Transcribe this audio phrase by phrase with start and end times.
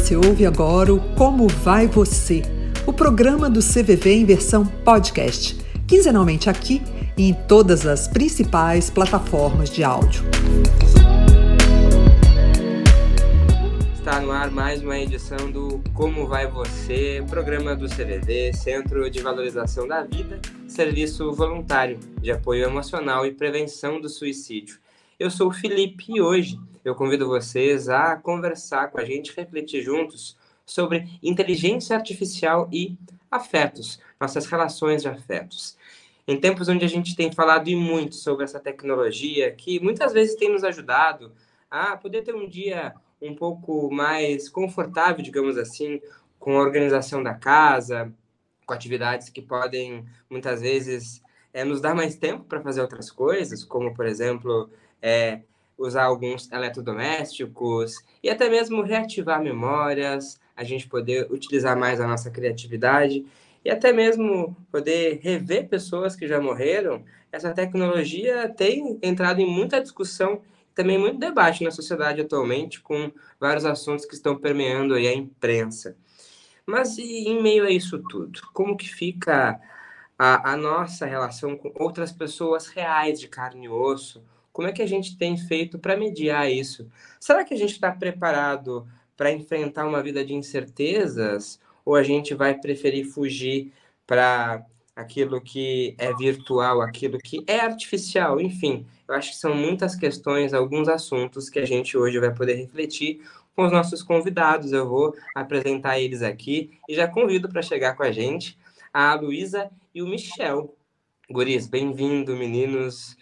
[0.00, 2.40] Você ouve agora o Como Vai Você,
[2.86, 5.54] o programa do CVV em versão podcast,
[5.86, 6.80] quinzenalmente aqui
[7.18, 10.24] e em todas as principais plataformas de áudio.
[13.92, 19.20] Está no ar mais uma edição do Como Vai Você, programa do CVV, Centro de
[19.20, 24.78] Valorização da Vida, serviço voluntário de apoio emocional e prevenção do suicídio.
[25.18, 29.82] Eu sou o Felipe e hoje eu convido vocês a conversar com a gente, refletir
[29.82, 32.96] juntos sobre inteligência artificial e
[33.30, 35.76] afetos, nossas relações de afetos.
[36.26, 40.36] Em tempos onde a gente tem falado e muito sobre essa tecnologia, que muitas vezes
[40.36, 41.32] tem nos ajudado
[41.70, 46.00] a poder ter um dia um pouco mais confortável, digamos assim,
[46.38, 48.12] com a organização da casa,
[48.64, 53.64] com atividades que podem muitas vezes é, nos dar mais tempo para fazer outras coisas,
[53.64, 54.70] como por exemplo
[55.02, 55.42] é,
[55.80, 62.30] usar alguns eletrodomésticos e até mesmo reativar memórias, a gente poder utilizar mais a nossa
[62.30, 63.24] criatividade
[63.64, 67.04] e até mesmo poder rever pessoas que já morreram.
[67.32, 70.42] Essa tecnologia tem entrado em muita discussão
[70.74, 75.96] também muito debate na sociedade atualmente com vários assuntos que estão permeando aí a imprensa.
[76.66, 79.60] Mas e em meio a isso tudo, como que fica
[80.18, 84.82] a, a nossa relação com outras pessoas reais de carne e osso, como é que
[84.82, 86.90] a gente tem feito para mediar isso?
[87.18, 91.60] Será que a gente está preparado para enfrentar uma vida de incertezas?
[91.84, 93.72] Ou a gente vai preferir fugir
[94.06, 98.40] para aquilo que é virtual, aquilo que é artificial?
[98.40, 102.54] Enfim, eu acho que são muitas questões, alguns assuntos que a gente hoje vai poder
[102.54, 103.22] refletir
[103.54, 104.72] com os nossos convidados.
[104.72, 108.58] Eu vou apresentar eles aqui e já convido para chegar com a gente
[108.92, 110.74] a Luísa e o Michel.
[111.30, 113.16] Guris, bem-vindo, meninos.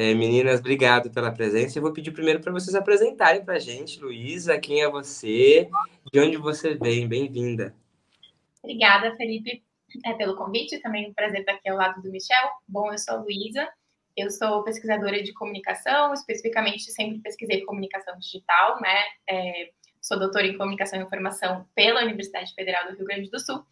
[0.00, 1.76] É, meninas, obrigado pela presença.
[1.76, 5.68] Eu vou pedir primeiro para vocês apresentarem para a gente, Luísa, quem é você,
[6.12, 7.08] de onde você vem.
[7.08, 7.74] Bem-vinda.
[8.62, 9.60] Obrigada, Felipe,
[10.06, 10.78] é, pelo convite.
[10.78, 12.48] Também um prazer estar aqui ao lado do Michel.
[12.68, 13.68] Bom, eu sou a Luísa,
[14.16, 19.02] eu sou pesquisadora de comunicação, especificamente sempre pesquisei comunicação digital, né?
[19.28, 19.70] É,
[20.00, 23.64] sou doutora em comunicação e informação pela Universidade Federal do Rio Grande do Sul.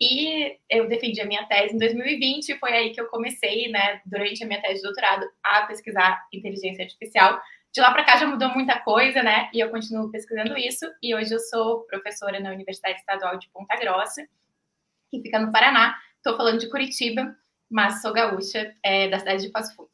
[0.00, 4.00] E eu defendi a minha tese em 2020, e foi aí que eu comecei, né,
[4.04, 7.40] durante a minha tese de doutorado, a pesquisar inteligência artificial.
[7.72, 9.50] De lá para cá já mudou muita coisa, né?
[9.52, 10.86] E eu continuo pesquisando isso.
[11.02, 14.24] E hoje eu sou professora na Universidade Estadual de Ponta Grossa,
[15.10, 15.96] que fica no Paraná.
[16.16, 17.34] Estou falando de Curitiba,
[17.68, 19.90] mas sou gaúcha, é, da cidade de Passo Fundo.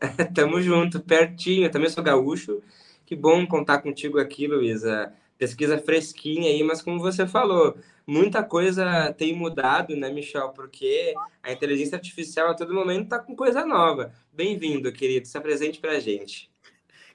[0.34, 1.64] Tamo junto, pertinho.
[1.64, 2.62] Eu também sou gaúcho.
[3.06, 9.12] Que bom contar contigo aqui, Luísa pesquisa fresquinha aí, mas como você falou, muita coisa
[9.12, 10.48] tem mudado, né, Michel?
[10.50, 11.12] Porque
[11.42, 14.10] a inteligência artificial a todo momento está com coisa nova.
[14.32, 16.50] Bem-vindo, querido, se apresente para a gente.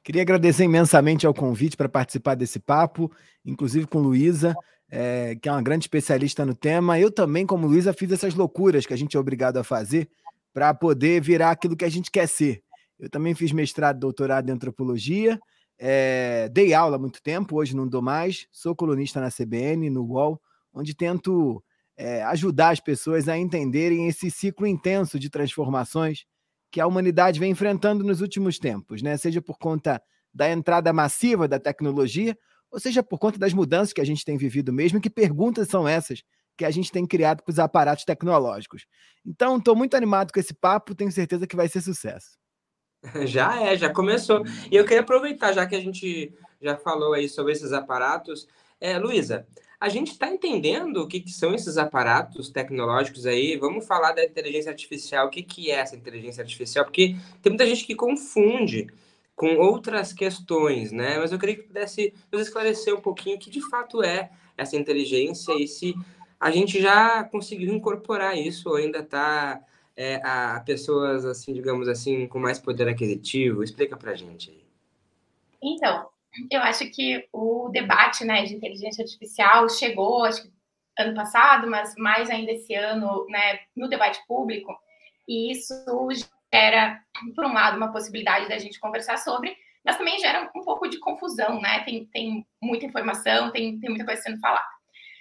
[0.03, 3.11] Queria agradecer imensamente ao convite para participar desse papo,
[3.43, 4.55] inclusive com Luísa,
[4.91, 6.99] é, que é uma grande especialista no tema.
[6.99, 10.07] Eu também, como Luísa, fiz essas loucuras que a gente é obrigado a fazer
[10.53, 12.61] para poder virar aquilo que a gente quer ser.
[12.99, 15.39] Eu também fiz mestrado, doutorado em antropologia,
[15.79, 18.47] é, dei aula há muito tempo, hoje não dou mais.
[18.51, 20.41] Sou colunista na CBN, no UOL,
[20.73, 21.63] onde tento
[21.95, 26.25] é, ajudar as pessoas a entenderem esse ciclo intenso de transformações
[26.69, 29.15] que a humanidade vem enfrentando nos últimos tempos, né?
[29.15, 30.01] Seja por conta
[30.33, 32.37] da entrada massiva da tecnologia,
[32.69, 35.01] ou seja por conta das mudanças que a gente tem vivido mesmo.
[35.01, 36.21] Que perguntas são essas
[36.57, 38.85] que a gente tem criado para os aparatos tecnológicos?
[39.25, 42.37] Então, estou muito animado com esse papo, tenho certeza que vai ser sucesso.
[43.25, 44.43] Já é, já começou.
[44.69, 48.47] E eu queria aproveitar, já que a gente já falou aí sobre esses aparatos.
[48.79, 49.47] É, Luísa,
[49.79, 53.55] a gente está entendendo o que, que, são esses aparatos tecnológicos aí?
[53.57, 55.27] Vamos falar da inteligência artificial.
[55.27, 56.83] O que, que é essa inteligência artificial?
[56.83, 58.87] Porque tem muita gente que confunde
[59.35, 61.17] com outras questões, né?
[61.17, 64.75] Mas eu queria que pudesse nos esclarecer um pouquinho o que de fato é essa
[64.75, 65.95] inteligência e se
[66.37, 69.61] a gente já conseguiu incorporar isso ou ainda está
[69.99, 73.61] é, a pessoas, assim, digamos assim, com mais poder aquisitivo?
[73.61, 74.63] Explica para gente aí.
[75.61, 76.09] Então,
[76.49, 80.53] eu acho que o debate né, de inteligência artificial chegou, acho que
[80.97, 84.73] ano passado, mas mais ainda esse ano, né, no debate público,
[85.27, 85.73] e isso
[86.53, 87.01] gera,
[87.35, 89.53] por um lado, uma possibilidade da gente conversar sobre,
[89.83, 91.83] mas também gera um pouco de confusão, né?
[91.83, 94.78] Tem, tem muita informação, tem, tem muita coisa sendo falada.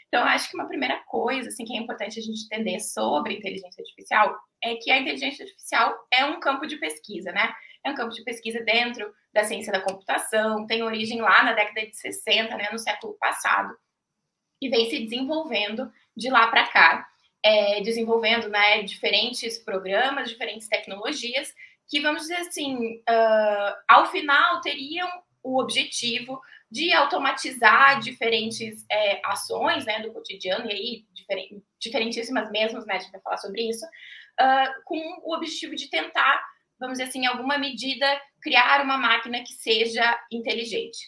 [0.08, 3.82] Então, acho que uma primeira coisa assim, que é importante a gente entender sobre inteligência
[3.82, 7.52] artificial é que a inteligência artificial é um campo de pesquisa, né?
[7.84, 11.86] É um campo de pesquisa dentro da ciência da computação, tem origem lá na década
[11.86, 13.76] de 60, né, no século passado,
[14.60, 17.06] e vem se desenvolvendo de lá para cá,
[17.42, 21.54] é, desenvolvendo né, diferentes programas, diferentes tecnologias,
[21.88, 25.08] que, vamos dizer assim, uh, ao final teriam
[25.42, 32.80] o objetivo de automatizar diferentes é, ações né, do cotidiano, e aí diferent, diferentíssimas mesmo,
[32.84, 36.42] né, a gente vai falar sobre isso, uh, com o objetivo de tentar,
[36.78, 38.06] vamos dizer assim, em alguma medida,
[38.42, 40.98] criar uma máquina que seja inteligente.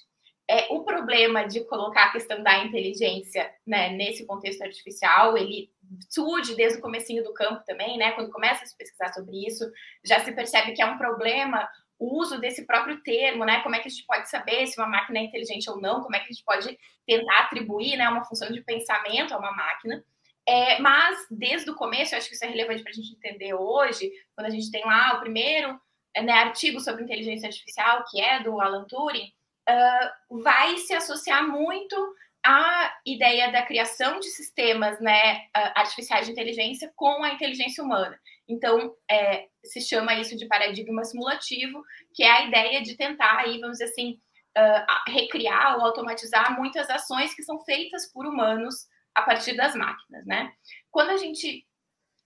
[0.49, 5.71] É, o problema de colocar a questão da inteligência né, nesse contexto artificial, ele
[6.09, 8.11] surge desde o comecinho do campo também, né?
[8.13, 9.65] Quando começa a se pesquisar sobre isso,
[10.05, 11.69] já se percebe que é um problema
[12.01, 13.61] o uso desse próprio termo, né?
[13.61, 16.01] Como é que a gente pode saber se uma máquina é inteligente ou não?
[16.01, 19.53] Como é que a gente pode tentar atribuir, né, uma função de pensamento a uma
[19.53, 20.03] máquina?
[20.49, 23.53] É, mas desde o começo, eu acho que isso é relevante para a gente entender
[23.53, 25.79] hoje, quando a gente tem lá o primeiro
[26.17, 29.31] né, artigo sobre inteligência artificial, que é do Alan Turing,
[29.69, 31.95] uh, vai se associar muito
[32.43, 38.19] à ideia da criação de sistemas né, artificiais de inteligência com a inteligência humana.
[38.49, 41.83] Então, é, se chama isso de paradigma simulativo,
[42.15, 44.21] que é a ideia de tentar, aí, vamos dizer assim,
[44.57, 50.25] uh, recriar ou automatizar muitas ações que são feitas por humanos a partir das máquinas,
[50.27, 50.53] né?
[50.91, 51.67] Quando a gente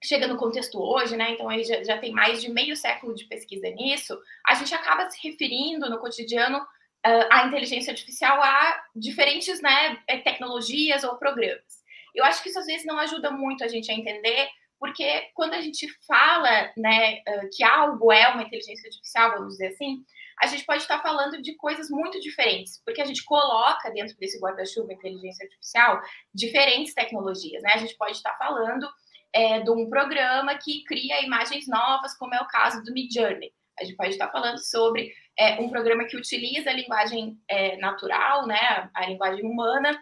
[0.03, 1.33] chega no contexto hoje, né?
[1.33, 5.09] Então, aí já, já tem mais de meio século de pesquisa nisso, a gente acaba
[5.09, 11.83] se referindo no cotidiano uh, a inteligência artificial a diferentes né, tecnologias ou programas.
[12.15, 14.49] Eu acho que isso às vezes não ajuda muito a gente a entender
[14.85, 17.23] porque quando a gente fala né,
[17.57, 20.05] que algo é uma inteligência artificial, vamos dizer assim,
[20.43, 24.39] a gente pode estar falando de coisas muito diferentes, porque a gente coloca dentro desse
[24.39, 26.03] guarda-chuva inteligência artificial
[26.35, 27.71] diferentes tecnologias, né?
[27.73, 28.87] A gente pode estar falando
[29.33, 33.55] é, de um programa que cria imagens novas, como é o caso do Midjourney.
[33.81, 38.47] A gente pode estar falando sobre é, um programa que utiliza a linguagem é, natural,
[38.47, 39.99] né, a linguagem humana,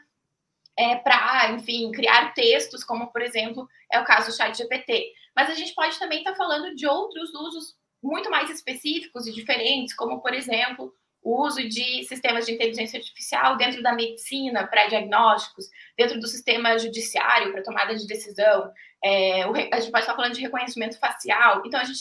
[0.79, 5.13] é, para, enfim, criar textos, como, por exemplo, é o caso do chat GPT.
[5.35, 9.33] Mas a gente pode também estar tá falando de outros usos muito mais específicos e
[9.33, 10.93] diferentes, como, por exemplo,
[11.23, 16.77] o uso de sistemas de inteligência artificial dentro da medicina para diagnósticos, dentro do sistema
[16.79, 18.73] judiciário para tomada de decisão.
[19.05, 21.63] É, o, a gente pode estar falando de reconhecimento facial.
[21.65, 22.01] Então, a gente,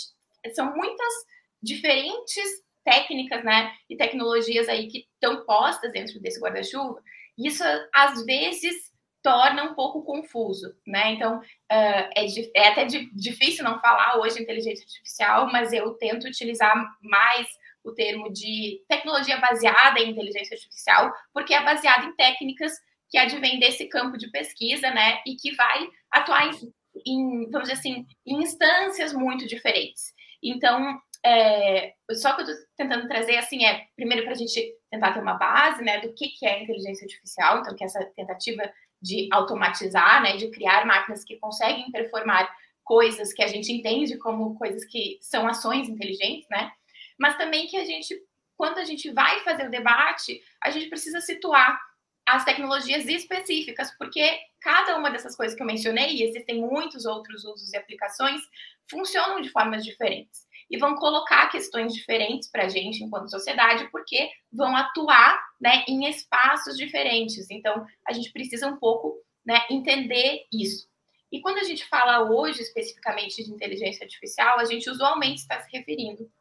[0.56, 1.13] são muitas
[1.62, 7.00] diferentes técnicas né, e tecnologias aí que estão postas dentro desse guarda-chuva
[7.37, 7.63] isso
[7.93, 8.91] às vezes
[9.23, 11.13] torna um pouco confuso, né?
[11.13, 12.25] Então uh, é,
[12.55, 17.47] é, até difícil não falar hoje inteligência artificial, mas eu tento utilizar mais
[17.83, 22.73] o termo de tecnologia baseada em inteligência artificial, porque é baseada em técnicas
[23.09, 25.21] que advém desse campo de pesquisa, né?
[25.25, 26.73] E que vai atuar em,
[27.05, 30.13] em vamos dizer assim, em instâncias muito diferentes.
[30.41, 35.13] Então, é, só que eu estou tentando trazer, assim, é, primeiro para a gente tentar
[35.13, 38.61] ter uma base, né, do que, que é inteligência artificial, então, que é essa tentativa
[39.01, 42.53] de automatizar, né, de criar máquinas que conseguem performar
[42.83, 46.71] coisas que a gente entende como coisas que são ações inteligentes, né,
[47.17, 48.15] mas também que a gente,
[48.57, 51.79] quando a gente vai fazer o debate, a gente precisa situar
[52.27, 57.45] as tecnologias específicas, porque cada uma dessas coisas que eu mencionei, e existem muitos outros
[57.45, 58.41] usos e aplicações,
[58.89, 64.29] funcionam de formas diferentes e vão colocar questões diferentes para a gente enquanto sociedade, porque
[64.51, 67.51] vão atuar né, em espaços diferentes.
[67.51, 70.89] Então, a gente precisa um pouco né, entender isso.
[71.29, 75.69] E quando a gente fala hoje especificamente de inteligência artificial, a gente usualmente está se
[75.75, 76.31] referindo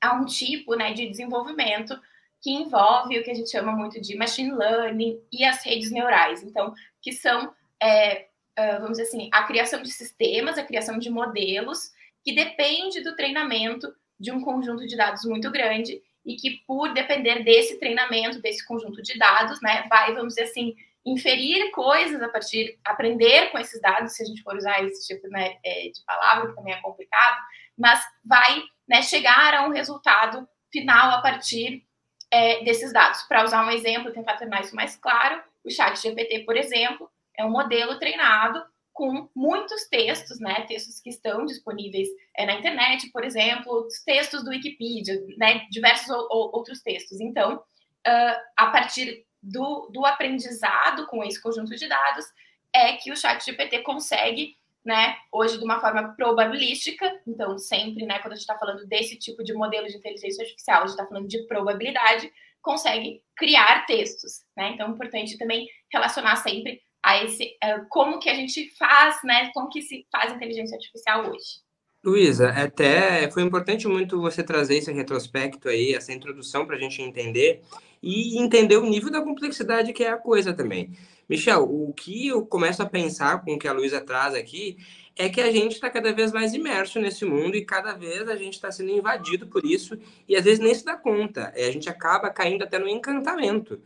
[0.00, 1.96] a um tipo né, de desenvolvimento
[2.40, 6.42] que envolve o que a gente chama muito de machine learning e as redes neurais.
[6.42, 11.92] Então, que são, é, vamos dizer assim, a criação de sistemas, a criação de modelos
[12.24, 17.42] que depende do treinamento de um conjunto de dados muito grande e que, por depender
[17.42, 20.74] desse treinamento, desse conjunto de dados, né, vai, vamos dizer assim,
[21.04, 25.26] inferir coisas a partir, aprender com esses dados, se a gente for usar esse tipo
[25.28, 27.38] né, é, de palavra, que também é complicado,
[27.76, 31.84] mas vai né, chegar a um resultado final a partir
[32.30, 33.22] é, desses dados.
[33.22, 37.44] Para usar um exemplo, tentar tornar isso mais claro, o chat GPT, por exemplo, é
[37.44, 38.62] um modelo treinado
[38.92, 44.44] com muitos textos, né, textos que estão disponíveis é, na internet, por exemplo, os textos
[44.44, 47.20] do Wikipedia, né, diversos outros textos.
[47.20, 52.26] Então, uh, a partir do, do aprendizado com esse conjunto de dados,
[52.72, 58.18] é que o chat GPT consegue, né, hoje de uma forma probabilística, então sempre, né,
[58.18, 61.06] quando a gente está falando desse tipo de modelo de inteligência artificial, a gente está
[61.06, 67.56] falando de probabilidade, consegue criar textos, né, então é importante também relacionar sempre a esse
[67.64, 69.50] uh, como que a gente faz, né?
[69.52, 71.62] Como que se faz inteligência artificial hoje.
[72.04, 77.00] Luísa, até foi importante muito você trazer esse retrospecto aí, essa introdução para a gente
[77.00, 77.62] entender
[78.02, 80.90] e entender o nível da complexidade que é a coisa também.
[81.28, 84.76] Michel, o que eu começo a pensar com o que a Luísa traz aqui
[85.16, 88.34] é que a gente está cada vez mais imerso nesse mundo e cada vez a
[88.34, 89.96] gente está sendo invadido por isso
[90.28, 91.52] e às vezes nem se dá conta.
[91.54, 93.80] A gente acaba caindo até no encantamento.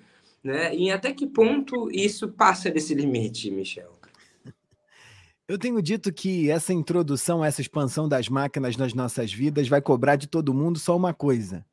[0.47, 0.77] Né?
[0.77, 3.99] E até que ponto isso passa desse limite, Michel?
[5.49, 10.15] Eu tenho dito que essa introdução, essa expansão das máquinas nas nossas vidas vai cobrar
[10.15, 11.67] de todo mundo só uma coisa: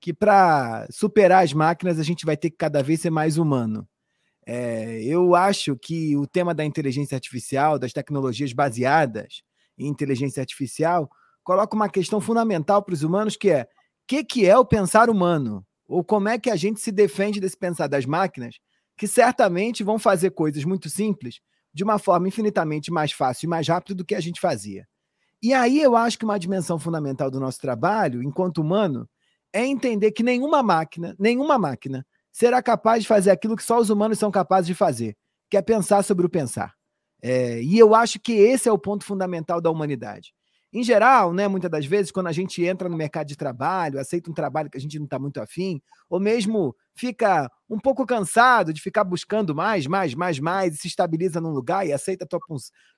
[0.00, 3.84] que para superar as máquinas a gente vai ter que cada vez ser mais humano.
[4.46, 9.42] É, eu acho que o tema da inteligência artificial, das tecnologias baseadas
[9.76, 11.10] em inteligência artificial,
[11.42, 13.66] coloca uma questão fundamental para os humanos que é o
[14.06, 15.66] que, que é o pensar humano?
[15.90, 18.54] Ou como é que a gente se defende desse pensar das máquinas,
[18.96, 21.40] que certamente vão fazer coisas muito simples
[21.74, 24.86] de uma forma infinitamente mais fácil e mais rápida do que a gente fazia.
[25.42, 29.08] E aí eu acho que uma dimensão fundamental do nosso trabalho, enquanto humano,
[29.52, 33.90] é entender que nenhuma máquina, nenhuma máquina, será capaz de fazer aquilo que só os
[33.90, 35.16] humanos são capazes de fazer,
[35.50, 36.72] que é pensar sobre o pensar.
[37.20, 40.32] É, e eu acho que esse é o ponto fundamental da humanidade.
[40.72, 44.30] Em geral, né, muitas das vezes, quando a gente entra no mercado de trabalho, aceita
[44.30, 48.72] um trabalho que a gente não está muito afim, ou mesmo fica um pouco cansado
[48.72, 52.38] de ficar buscando mais, mais, mais, mais, e se estabiliza num lugar e aceita tua,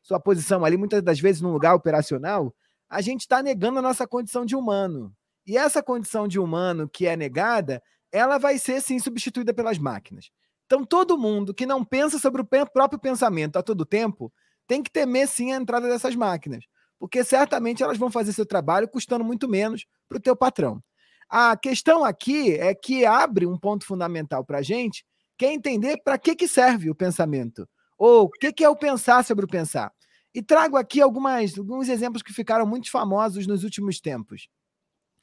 [0.03, 2.55] sua posição ali, muitas das vezes num lugar operacional,
[2.91, 5.11] a gente está negando a nossa condição de humano.
[5.47, 10.31] E essa condição de humano que é negada, ela vai ser sim substituída pelas máquinas.
[10.67, 14.31] Então, todo mundo que não pensa sobre o próprio pensamento a todo tempo
[14.67, 16.67] tem que temer sim a entrada dessas máquinas
[17.03, 20.81] porque certamente elas vão fazer seu trabalho custando muito menos para o teu patrão.
[21.29, 25.05] A questão aqui é que abre um ponto fundamental para a gente,
[25.37, 27.69] que é entender para que, que serve o pensamento,
[27.99, 29.93] ou o que, que é o pensar sobre o pensar.
[30.33, 34.47] E trago aqui algumas, alguns exemplos que ficaram muito famosos nos últimos tempos.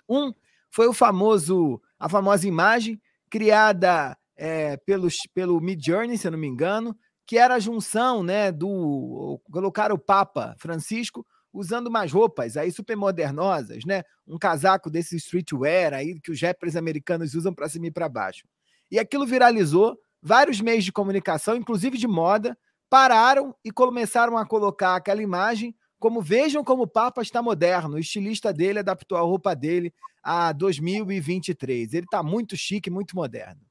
[0.10, 0.34] Um
[0.70, 6.40] foi o famoso, a famosa imagem criada é, pelos, pelo Mid Journey, se eu não
[6.40, 6.94] me engano,
[7.26, 12.96] que era a junção né, do colocar o Papa Francisco usando umas roupas aí super
[12.96, 14.04] modernosas, né?
[14.28, 18.48] Um casaco desse streetwear aí que os rappers americanos usam para cima e para baixo.
[18.92, 22.58] E aquilo viralizou, vários meios de comunicação, inclusive de moda,
[22.90, 28.00] pararam e começaram a colocar aquela imagem como vejam como o Papa está moderno, o
[28.00, 31.94] estilista dele adaptou a roupa dele a 2023.
[31.94, 33.62] Ele está muito chique, muito moderno.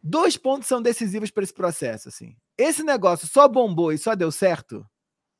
[0.00, 2.36] Dois pontos são decisivos para esse processo, assim.
[2.56, 4.86] Esse negócio só bombou e só deu certo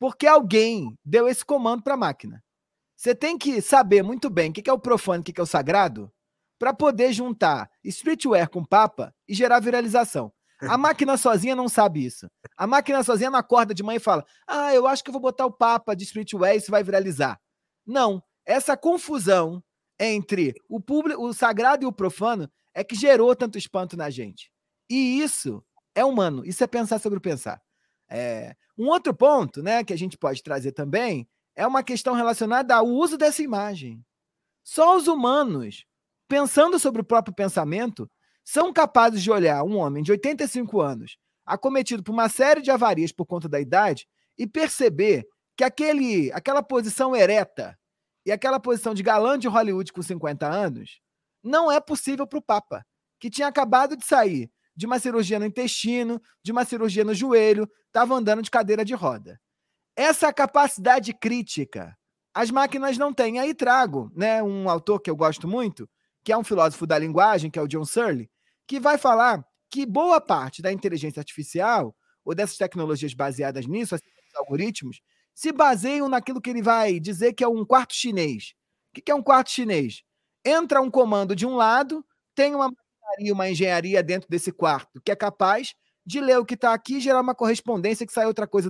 [0.03, 2.43] porque alguém deu esse comando para a máquina.
[2.97, 5.45] Você tem que saber muito bem o que é o profano e o que é
[5.45, 6.13] o sagrado
[6.59, 10.33] para poder juntar streetwear com papa e gerar viralização.
[10.63, 12.29] A máquina sozinha não sabe isso.
[12.57, 15.23] A máquina sozinha não acorda de manhã e fala: Ah, eu acho que eu vou
[15.23, 17.41] botar o papa de streetwear e isso vai viralizar.
[17.87, 18.21] Não.
[18.45, 19.63] Essa confusão
[20.01, 24.51] entre o público, o sagrado e o profano é que gerou tanto espanto na gente.
[24.91, 26.45] E isso é humano.
[26.45, 27.63] Isso é pensar sobre pensar.
[28.13, 31.27] É, um outro ponto né, que a gente pode trazer também
[31.57, 34.05] é uma questão relacionada ao uso dessa imagem.
[34.63, 35.85] Só os humanos,
[36.29, 38.11] pensando sobre o próprio pensamento,
[38.45, 43.13] são capazes de olhar um homem de 85 anos acometido por uma série de avarias
[43.13, 44.07] por conta da idade
[44.39, 45.27] e perceber
[45.57, 47.79] que aquele, aquela posição ereta
[48.25, 51.01] e aquela posição de galã de Hollywood com 50 anos
[51.43, 52.87] não é possível para o Papa,
[53.19, 57.69] que tinha acabado de sair de uma cirurgia no intestino, de uma cirurgia no joelho,
[57.87, 59.41] estava andando de cadeira de roda.
[59.97, 61.97] Essa capacidade crítica
[62.35, 63.39] as máquinas não têm.
[63.39, 65.89] Aí trago né, um autor que eu gosto muito,
[66.25, 68.31] que é um filósofo da linguagem, que é o John Searle,
[68.67, 74.05] que vai falar que boa parte da inteligência artificial, ou dessas tecnologias baseadas nisso, assim,
[74.37, 75.01] algoritmos,
[75.35, 78.55] se baseiam naquilo que ele vai dizer que é um quarto chinês.
[78.97, 80.03] O que é um quarto chinês?
[80.45, 82.73] Entra um comando de um lado, tem uma
[83.31, 87.01] uma engenharia dentro desse quarto que é capaz de ler o que está aqui e
[87.01, 88.69] gerar uma correspondência que sai outra coisa.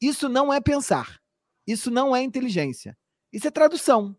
[0.00, 1.20] Isso não é pensar.
[1.66, 2.96] Isso não é inteligência.
[3.32, 4.16] Isso é tradução.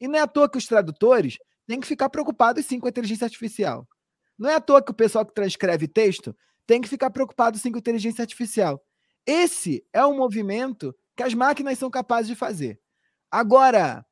[0.00, 2.90] E não é à toa que os tradutores têm que ficar preocupados sim com a
[2.90, 3.86] inteligência artificial.
[4.38, 6.34] Não é à toa que o pessoal que transcreve texto
[6.66, 8.82] tem que ficar preocupado sim com a inteligência artificial.
[9.26, 12.80] Esse é um movimento que as máquinas são capazes de fazer.
[13.30, 14.04] Agora,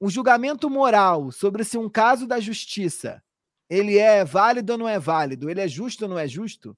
[0.00, 3.22] o julgamento moral sobre se um caso da justiça
[3.68, 6.76] ele é válido ou não é válido, ele é justo ou não é justo,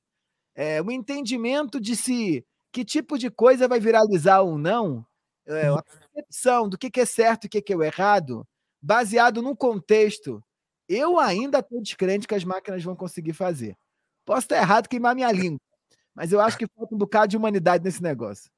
[0.55, 5.07] é, o entendimento de se que tipo de coisa vai viralizar ou não,
[5.47, 8.47] é, a percepção do que, que é certo e o que, que é errado,
[8.81, 10.43] baseado num contexto,
[10.89, 13.77] eu ainda estou descrente que as máquinas vão conseguir fazer.
[14.25, 15.61] Posso estar errado, queimar minha língua,
[16.15, 18.51] mas eu acho que falta um bocado de humanidade nesse negócio.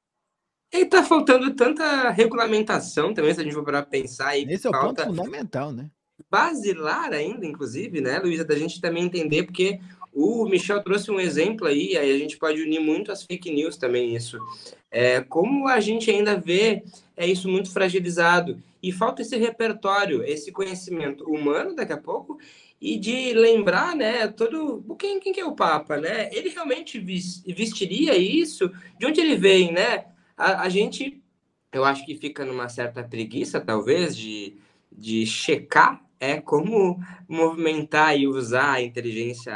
[0.73, 4.37] E tá faltando tanta regulamentação também, se a gente for para pensar.
[4.37, 5.91] Esse é o ponto fundamental, né?
[6.29, 9.79] Basilar ainda, inclusive, né, Luísa, da gente também entender, porque
[10.13, 13.77] o Michel trouxe um exemplo aí, aí a gente pode unir muito as fake news
[13.77, 14.37] também isso.
[14.89, 16.83] É, como a gente ainda vê
[17.15, 22.39] é isso muito fragilizado e falta esse repertório, esse conhecimento humano daqui a pouco
[22.81, 26.29] e de lembrar, né, todo quem, quem que é o Papa, né?
[26.33, 28.71] Ele realmente vestiria isso?
[28.97, 30.05] De onde ele vem, né?
[30.35, 31.21] A, a gente,
[31.71, 34.55] eu acho que fica numa certa preguiça, talvez, de,
[34.91, 39.51] de checar é como movimentar e usar a inteligência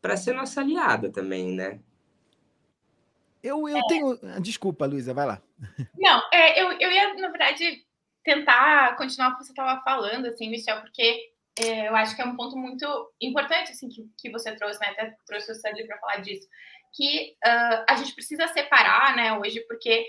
[0.00, 1.78] para ser nossa aliada também, né?
[3.42, 3.82] Eu, eu é.
[3.86, 4.18] tenho.
[4.40, 5.42] Desculpa, Luísa, vai lá.
[5.96, 7.84] Não, é, eu, eu ia, na verdade,
[8.24, 11.30] tentar continuar o que você estava falando, assim, Michel, porque
[11.60, 14.88] é, eu acho que é um ponto muito importante, assim, que, que você trouxe, né?
[14.88, 16.48] Até trouxe o Sandro para falar disso,
[16.94, 20.06] que uh, a gente precisa separar, né, hoje, porque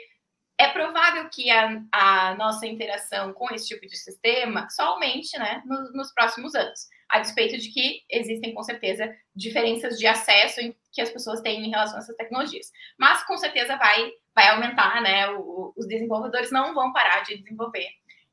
[0.58, 5.62] é provável que a, a, nossa interação com esse tipo de sistema só aumente né,
[5.66, 10.60] nos, nos, próximos anos, a despeito de que existem, com certeza, diferenças de acesso
[10.92, 12.72] que as pessoas têm em relação a essas tecnologias.
[12.98, 15.30] Mas, com certeza, vai, vai aumentar, né?
[15.30, 17.88] O, os desenvolvedores não vão parar de desenvolver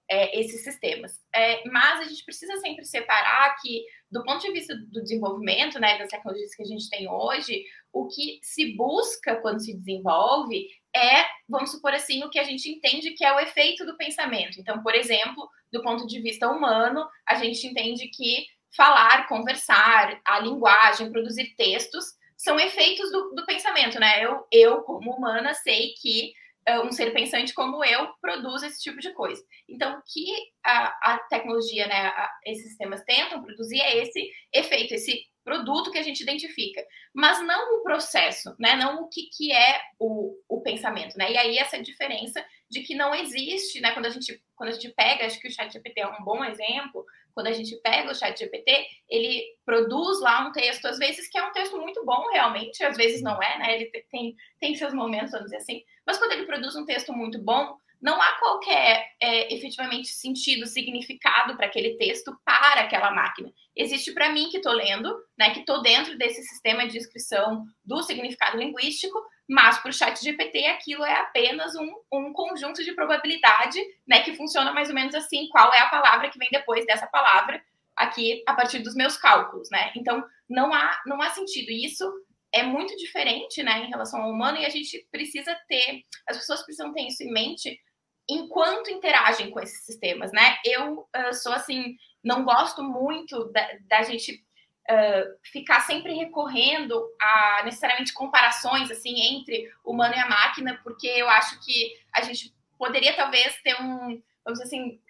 [0.08, 1.20] é, esses sistemas.
[1.34, 5.98] É, mas a gente precisa sempre separar que, do ponto de vista do desenvolvimento, né,
[5.98, 11.26] das tecnologias que a gente tem hoje, o que se busca quando se desenvolve é,
[11.48, 14.60] vamos supor assim, o que a gente entende que é o efeito do pensamento.
[14.60, 18.46] Então, por exemplo, do ponto de vista humano, a gente entende que
[18.76, 22.04] falar, conversar, a linguagem, produzir textos
[22.36, 24.24] são efeitos do, do pensamento, né?
[24.24, 26.32] Eu, eu, como humana, sei que
[26.68, 29.42] uh, um ser pensante como eu produz esse tipo de coisa.
[29.68, 30.26] Então, o que
[30.64, 35.98] a, a tecnologia, né, a, esses sistemas tentam produzir é esse efeito, esse produto que
[35.98, 38.74] a gente identifica, mas não o processo, né?
[38.76, 41.30] Não o que, que é o, o pensamento, né?
[41.30, 43.92] E aí essa diferença de que não existe, né?
[43.92, 46.44] Quando a gente quando a gente pega, acho que o Chat GPT é um bom
[46.44, 47.04] exemplo.
[47.34, 51.36] Quando a gente pega o Chat GPT, ele produz lá um texto, às vezes que
[51.36, 53.74] é um texto muito bom realmente, às vezes não é, né?
[53.74, 55.82] Ele tem tem seus momentos, vamos dizer assim.
[56.06, 61.56] Mas quando ele produz um texto muito bom, não há qualquer é, efetivamente sentido, significado
[61.56, 63.50] para aquele texto para aquela máquina.
[63.74, 68.02] Existe para mim que estou lendo, né, que estou dentro desse sistema de descrição do
[68.02, 73.80] significado linguístico, mas para o chat GPT aquilo é apenas um, um conjunto de probabilidade,
[74.06, 77.06] né, que funciona mais ou menos assim, qual é a palavra que vem depois dessa
[77.06, 77.58] palavra
[77.96, 79.92] aqui a partir dos meus cálculos, né?
[79.96, 82.04] Então não há não há sentido isso
[82.52, 86.62] é muito diferente, né, em relação ao humano e a gente precisa ter, as pessoas
[86.62, 87.80] precisam ter isso em mente
[88.28, 90.56] enquanto interagem com esses sistemas, né?
[90.64, 94.42] Eu uh, sou assim, não gosto muito da, da gente
[94.90, 101.28] uh, ficar sempre recorrendo a necessariamente comparações assim entre humano e a máquina, porque eu
[101.28, 105.00] acho que a gente poderia talvez ter um, vamos dizer assim,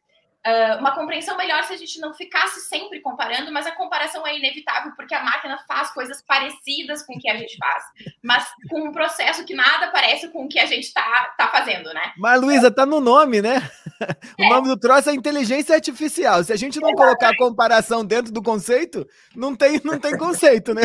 [0.47, 4.37] uh, uma compreensão melhor se a gente não ficasse sempre comparando, mas a comparação é
[4.37, 7.85] inevitável porque a máquina faz coisas parecidas com o que a gente faz,
[8.23, 11.93] mas com um processo que nada parece com o que a gente está tá fazendo,
[11.93, 12.13] né?
[12.19, 13.57] Mas, Luísa, tá no nome, né?
[14.39, 14.49] O é.
[14.49, 16.43] nome do troço é inteligência artificial.
[16.43, 20.75] Se a gente não colocar a comparação dentro do conceito, não tem, não tem conceito,
[20.75, 20.83] né?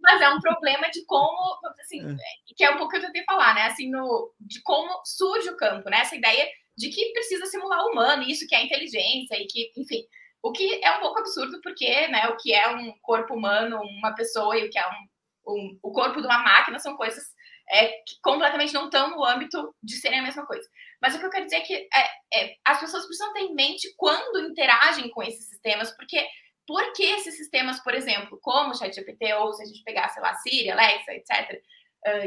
[0.00, 2.16] Mas é um problema de como, assim, é.
[2.54, 3.62] que é um pouco que eu tentei falar, né?
[3.62, 6.00] Assim, no, de como surge o campo, né?
[6.00, 10.04] Essa ideia de que precisa simular o humano, isso que é inteligência e que, enfim,
[10.42, 14.14] o que é um pouco absurdo porque, né, o que é um corpo humano, uma
[14.14, 17.24] pessoa e o que é um, um o corpo de uma máquina são coisas
[17.70, 20.68] é, que completamente não estão no âmbito de serem a mesma coisa.
[21.00, 23.54] Mas o que eu quero dizer é que é, é, as pessoas precisam ter em
[23.54, 26.26] mente quando interagem com esses sistemas, porque
[26.66, 30.22] por que esses sistemas, por exemplo, como o ChatGPT ou se a gente pegar, sei
[30.22, 31.62] lá, Siri, Alexa, etc.,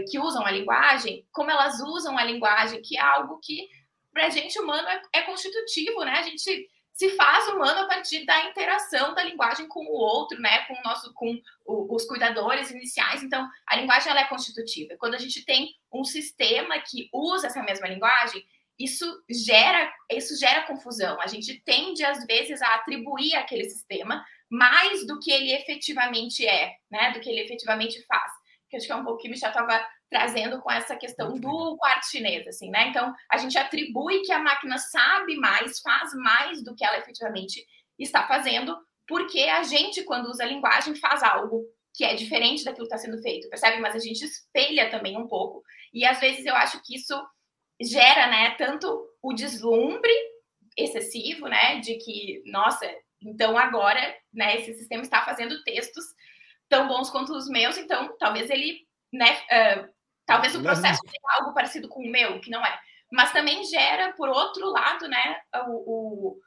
[0.09, 3.67] que usam a linguagem, como elas usam a linguagem, que é algo que
[4.13, 6.13] para a gente humano é, é, constitutivo, né?
[6.13, 10.65] A gente se faz humano a partir da interação da linguagem com o outro, né?
[10.65, 13.21] Com o nosso, com o, os cuidadores iniciais.
[13.21, 14.95] Então, a linguagem ela é constitutiva.
[14.97, 18.43] Quando a gente tem um sistema que usa essa mesma linguagem,
[18.79, 21.21] isso gera, isso gera confusão.
[21.21, 26.75] A gente tende às vezes a atribuir aquele sistema mais do que ele efetivamente é,
[26.89, 27.11] né?
[27.11, 28.31] Do que ele efetivamente faz.
[28.69, 31.75] Que acho que é um pouco que o Michel estava trazendo com essa questão do
[31.77, 32.87] quarto chinês, assim, né?
[32.87, 37.65] Então, a gente atribui que a máquina sabe mais, faz mais do que ela efetivamente
[37.99, 42.87] está fazendo, porque a gente, quando usa a linguagem, faz algo que é diferente daquilo
[42.87, 43.81] que está sendo feito, percebe?
[43.81, 45.63] Mas a gente espelha também um pouco.
[45.93, 47.19] E às vezes eu acho que isso
[47.81, 50.13] gera, né, tanto o deslumbre
[50.77, 52.87] excessivo, né, de que, nossa,
[53.21, 56.05] então agora, né, esse sistema está fazendo textos
[56.69, 59.96] tão bons quanto os meus, então talvez ele, né, uh,
[60.27, 62.79] Talvez o processo seja algo parecido com o meu, que não é.
[63.09, 66.39] Mas também gera, por outro lado, né, o, o,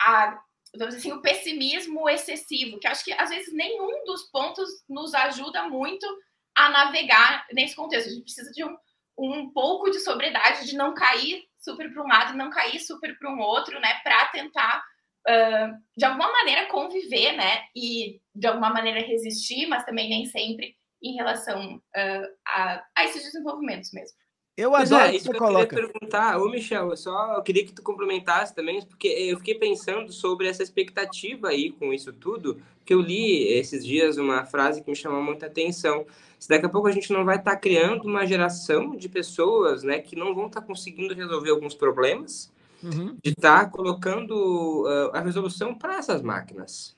[0.00, 0.40] a,
[0.88, 6.06] assim, o pessimismo excessivo, que acho que às vezes nenhum dos pontos nos ajuda muito
[6.54, 8.08] a navegar nesse contexto.
[8.08, 8.74] A gente precisa de um,
[9.18, 13.18] um pouco de sobriedade, de não cair super para um lado e não cair super
[13.18, 14.82] para um outro, né, para tentar
[15.28, 17.64] uh, de alguma maneira, conviver, né?
[17.76, 20.74] E de alguma maneira resistir, mas também nem sempre
[21.06, 24.16] em relação uh, a, a esses desenvolvimentos mesmo.
[24.56, 25.66] Eu adoro é, isso que, que eu coloca.
[25.66, 29.54] queria perguntar, ô Michel, eu só eu queria que tu complementasse também, porque eu fiquei
[29.54, 34.82] pensando sobre essa expectativa aí com isso tudo, que eu li esses dias uma frase
[34.82, 36.06] que me chamou muita atenção.
[36.38, 39.82] Se daqui a pouco a gente não vai estar tá criando uma geração de pessoas,
[39.82, 42.50] né, que não vão estar tá conseguindo resolver alguns problemas,
[42.82, 43.14] uhum.
[43.22, 46.96] de estar tá colocando uh, a resolução para essas máquinas.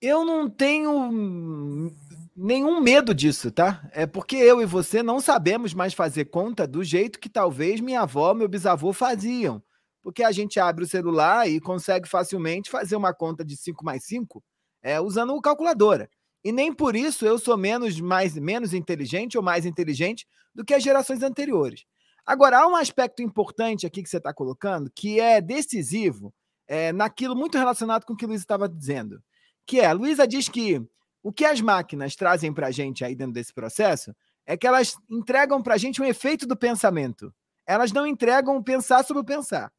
[0.00, 1.90] Eu não tenho
[2.36, 3.88] nenhum medo disso, tá?
[3.92, 8.02] É porque eu e você não sabemos mais fazer conta do jeito que talvez minha
[8.02, 9.62] avó, meu bisavô faziam.
[10.02, 14.04] Porque a gente abre o celular e consegue facilmente fazer uma conta de 5 mais
[14.04, 14.42] 5
[14.82, 16.08] é, usando o calculadora.
[16.44, 20.74] E nem por isso eu sou menos, mais, menos inteligente ou mais inteligente do que
[20.74, 21.84] as gerações anteriores.
[22.24, 26.32] Agora, há um aspecto importante aqui que você está colocando que é decisivo
[26.68, 29.20] é, naquilo muito relacionado com o que o Luiz estava dizendo.
[29.66, 30.84] Que é, a Luísa diz que
[31.26, 34.14] o que as máquinas trazem para a gente aí dentro desse processo
[34.46, 37.34] é que elas entregam para a gente um efeito do pensamento.
[37.66, 39.72] Elas não entregam o pensar sobre o pensar.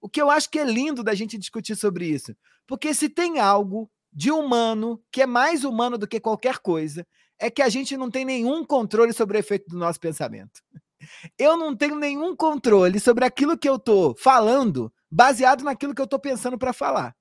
[0.00, 2.36] O que eu acho que é lindo da gente discutir sobre isso.
[2.68, 7.04] Porque se tem algo de humano que é mais humano do que qualquer coisa,
[7.36, 10.62] é que a gente não tem nenhum controle sobre o efeito do nosso pensamento.
[11.36, 16.04] Eu não tenho nenhum controle sobre aquilo que eu estou falando baseado naquilo que eu
[16.04, 17.12] estou pensando para falar.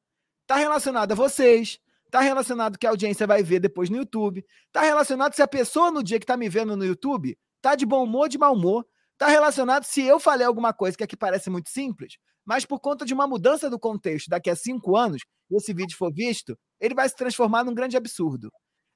[0.44, 1.80] Está relacionado a vocês,
[2.12, 4.46] Está relacionado que a audiência vai ver depois no YouTube.
[4.68, 7.86] Está relacionado se a pessoa no dia que está me vendo no YouTube está de
[7.86, 8.86] bom humor ou de mau humor.
[9.14, 13.06] Está relacionado se eu falei alguma coisa que aqui parece muito simples, mas por conta
[13.06, 17.08] de uma mudança do contexto, daqui a cinco anos, esse vídeo for visto, ele vai
[17.08, 18.52] se transformar num grande absurdo.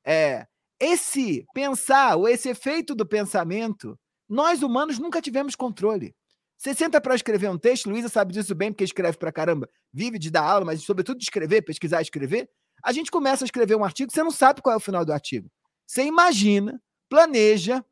[0.05, 0.45] É,
[0.77, 3.97] esse pensar, ou esse efeito do pensamento,
[4.27, 6.13] nós humanos nunca tivemos controle.
[6.57, 10.19] Você senta para escrever um texto, Luísa sabe disso bem, porque escreve para caramba, vive
[10.19, 12.49] de dar aula, mas sobretudo de escrever, pesquisar e escrever.
[12.83, 15.13] A gente começa a escrever um artigo, você não sabe qual é o final do
[15.13, 15.49] artigo.
[15.85, 17.83] Você imagina, planeja,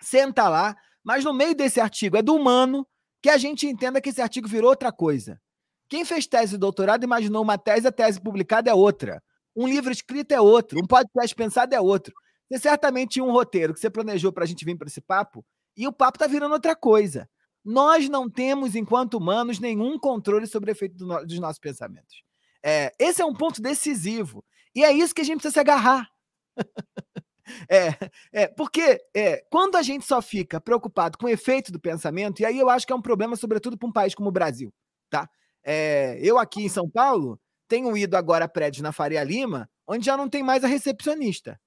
[0.00, 2.86] senta lá, mas no meio desse artigo é do humano
[3.22, 5.40] que a gente entenda que esse artigo virou outra coisa.
[5.88, 9.22] Quem fez tese de doutorado imaginou uma tese, a tese publicada é outra.
[9.54, 12.12] Um livro escrito é outro, um podcast pensado é outro.
[12.50, 15.44] Você certamente tinha um roteiro que você planejou para a gente vir para esse papo
[15.76, 17.28] e o papo está virando outra coisa.
[17.64, 22.23] Nós não temos, enquanto humanos, nenhum controle sobre o efeito do no, dos nossos pensamentos.
[22.64, 24.42] É, esse é um ponto decisivo.
[24.74, 26.08] E é isso que a gente precisa se agarrar.
[27.68, 32.40] é, é, porque é, quando a gente só fica preocupado com o efeito do pensamento,
[32.40, 34.72] e aí eu acho que é um problema, sobretudo para um país como o Brasil.
[35.10, 35.28] Tá?
[35.62, 40.06] É, eu aqui em São Paulo tenho ido agora a prédios na Faria Lima, onde
[40.06, 41.60] já não tem mais a recepcionista.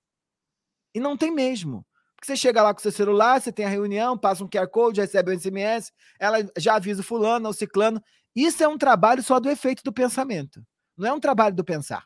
[0.96, 1.86] E não tem mesmo.
[2.16, 5.00] Porque você chega lá com seu celular, você tem a reunião, passa um QR Code,
[5.00, 8.02] recebe um SMS, ela já avisa o fulano ou ciclano.
[8.36, 10.64] Isso é um trabalho só do efeito do pensamento.
[10.98, 12.06] Não é um trabalho do pensar.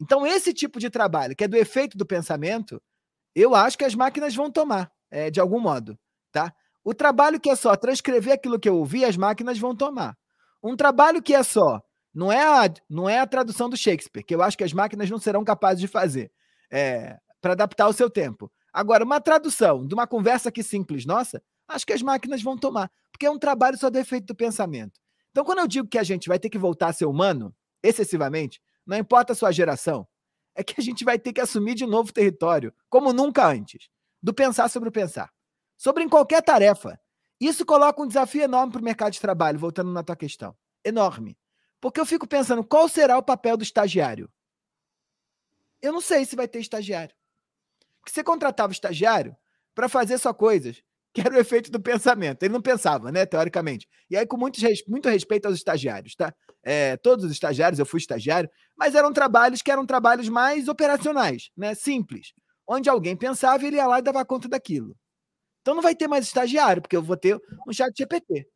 [0.00, 2.82] Então, esse tipo de trabalho, que é do efeito do pensamento,
[3.34, 5.98] eu acho que as máquinas vão tomar, é, de algum modo.
[6.32, 6.52] Tá?
[6.82, 10.16] O trabalho que é só transcrever aquilo que eu ouvi, as máquinas vão tomar.
[10.62, 11.80] Um trabalho que é só,
[12.12, 15.10] não é a, não é a tradução do Shakespeare, que eu acho que as máquinas
[15.10, 16.30] não serão capazes de fazer,
[16.70, 18.50] é, para adaptar ao seu tempo.
[18.72, 22.90] Agora, uma tradução de uma conversa aqui simples nossa, acho que as máquinas vão tomar,
[23.12, 25.00] porque é um trabalho só do efeito do pensamento.
[25.30, 27.54] Então, quando eu digo que a gente vai ter que voltar a ser humano,
[27.84, 30.08] excessivamente, não importa a sua geração,
[30.54, 33.88] é que a gente vai ter que assumir de novo território, como nunca antes,
[34.22, 35.30] do pensar sobre o pensar.
[35.76, 36.98] Sobre em qualquer tarefa.
[37.38, 40.56] Isso coloca um desafio enorme para o mercado de trabalho, voltando na tua questão.
[40.84, 41.36] Enorme.
[41.80, 44.32] Porque eu fico pensando, qual será o papel do estagiário?
[45.82, 47.14] Eu não sei se vai ter estagiário.
[48.00, 49.36] Porque você contratava o estagiário
[49.74, 50.82] para fazer só coisas
[51.14, 52.42] que era o efeito do pensamento.
[52.42, 53.88] Ele não pensava, né, teoricamente.
[54.10, 56.34] E aí, com muito, muito respeito aos estagiários, tá?
[56.64, 61.50] É, todos os estagiários, eu fui estagiário, mas eram trabalhos que eram trabalhos mais operacionais,
[61.56, 62.32] né, simples,
[62.66, 64.96] onde alguém pensava e ele ia lá e dava conta daquilo.
[65.60, 68.46] Então não vai ter mais estagiário, porque eu vou ter um chat GPT.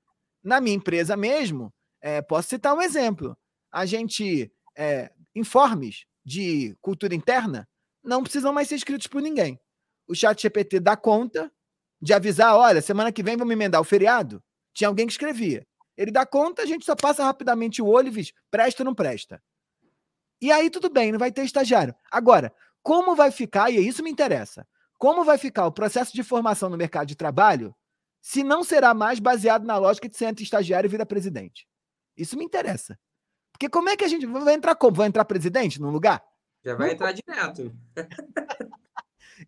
[0.43, 3.37] Na minha empresa mesmo, é, posso citar um exemplo.
[3.71, 7.69] A gente, é, informes de cultura interna
[8.03, 9.61] não precisam mais ser escritos por ninguém.
[10.09, 11.53] O chat GPT dá conta
[12.01, 15.67] de avisar, olha, semana que vem vamos emendar o feriado, tinha alguém que escrevia.
[15.97, 18.95] Ele dá conta, a gente só passa rapidamente o olho e diz, presta ou não
[18.95, 19.43] presta.
[20.41, 21.95] E aí tudo bem, não vai ter estagiário.
[22.11, 26.71] Agora, como vai ficar, e isso me interessa, como vai ficar o processo de formação
[26.71, 27.75] no mercado de trabalho
[28.21, 31.69] se não será mais baseado na lógica de ser estagiário e vira presidente?
[32.17, 32.99] Isso me interessa.
[33.53, 34.97] Porque como é que a gente vai entrar como?
[34.97, 36.23] Vai entrar presidente num lugar?
[36.65, 37.73] Já vai entrar direto.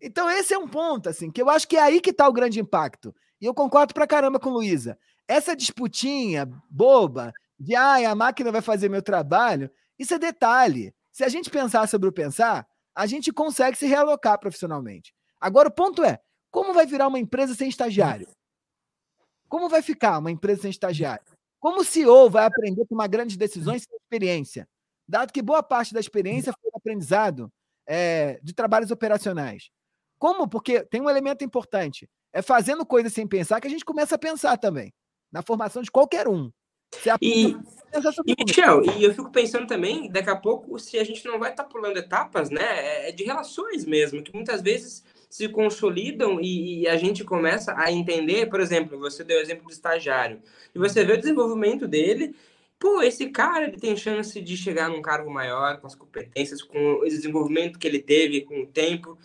[0.01, 2.33] Então, esse é um ponto, assim, que eu acho que é aí que está o
[2.33, 3.13] grande impacto.
[3.39, 4.97] E eu concordo pra caramba com Luísa.
[5.27, 10.93] Essa disputinha boba de ah, a máquina vai fazer meu trabalho, isso é detalhe.
[11.11, 15.13] Se a gente pensar sobre o pensar, a gente consegue se realocar profissionalmente.
[15.39, 18.27] Agora, o ponto é: como vai virar uma empresa sem estagiário?
[19.47, 21.25] Como vai ficar uma empresa sem estagiário?
[21.59, 24.67] Como o CEO vai aprender a tomar grandes decisões sem experiência?
[25.07, 27.51] Dado que boa parte da experiência foi aprendizado
[27.85, 29.69] é, de trabalhos operacionais.
[30.21, 30.47] Como?
[30.47, 32.07] Porque tem um elemento importante.
[32.31, 34.93] É fazendo coisas sem pensar que a gente começa a pensar também.
[35.31, 36.51] Na formação de qualquer um.
[37.19, 37.55] E,
[38.27, 41.49] e, Michel, e eu fico pensando também, daqui a pouco, se a gente não vai
[41.49, 42.61] estar tá pulando etapas, né?
[42.61, 47.73] É, é de relações mesmo, que muitas vezes se consolidam e, e, a gente começa
[47.75, 50.39] a entender, por exemplo, você deu o exemplo do estagiário,
[50.75, 52.35] e você vê o desenvolvimento dele,
[52.77, 56.99] pô, esse cara ele tem chance de chegar num cargo maior, com as competências, com
[56.99, 59.17] o desenvolvimento que ele teve com o tempo.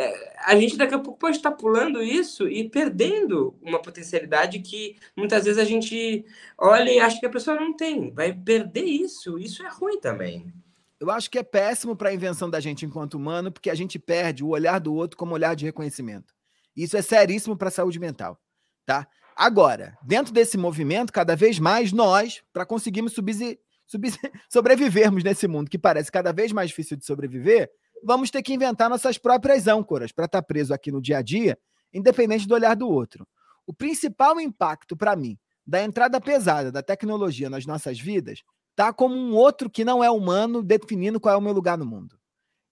[0.00, 4.96] É, a gente daqui a pouco pode estar pulando isso e perdendo uma potencialidade que
[5.16, 6.24] muitas vezes a gente
[6.56, 8.12] olha e acha que a pessoa não tem.
[8.12, 9.36] Vai perder isso.
[9.40, 10.54] Isso é ruim também.
[11.00, 13.98] Eu acho que é péssimo para a invenção da gente enquanto humano, porque a gente
[13.98, 16.32] perde o olhar do outro como olhar de reconhecimento.
[16.76, 18.40] Isso é seríssimo para a saúde mental,
[18.86, 19.04] tá?
[19.34, 23.14] Agora, dentro desse movimento, cada vez mais nós, para conseguirmos
[24.48, 27.68] sobrevivermos nesse mundo que parece cada vez mais difícil de sobreviver,
[28.04, 31.22] vamos ter que inventar nossas próprias âncoras para estar tá preso aqui no dia a
[31.22, 31.58] dia,
[31.92, 33.26] independente do olhar do outro.
[33.66, 38.42] O principal impacto para mim da entrada pesada da tecnologia nas nossas vidas
[38.74, 41.84] tá como um outro que não é humano definindo qual é o meu lugar no
[41.84, 42.18] mundo.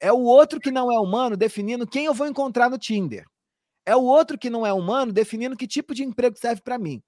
[0.01, 3.25] É o outro que não é humano definindo quem eu vou encontrar no Tinder.
[3.85, 7.03] É o outro que não é humano definindo que tipo de emprego serve para mim.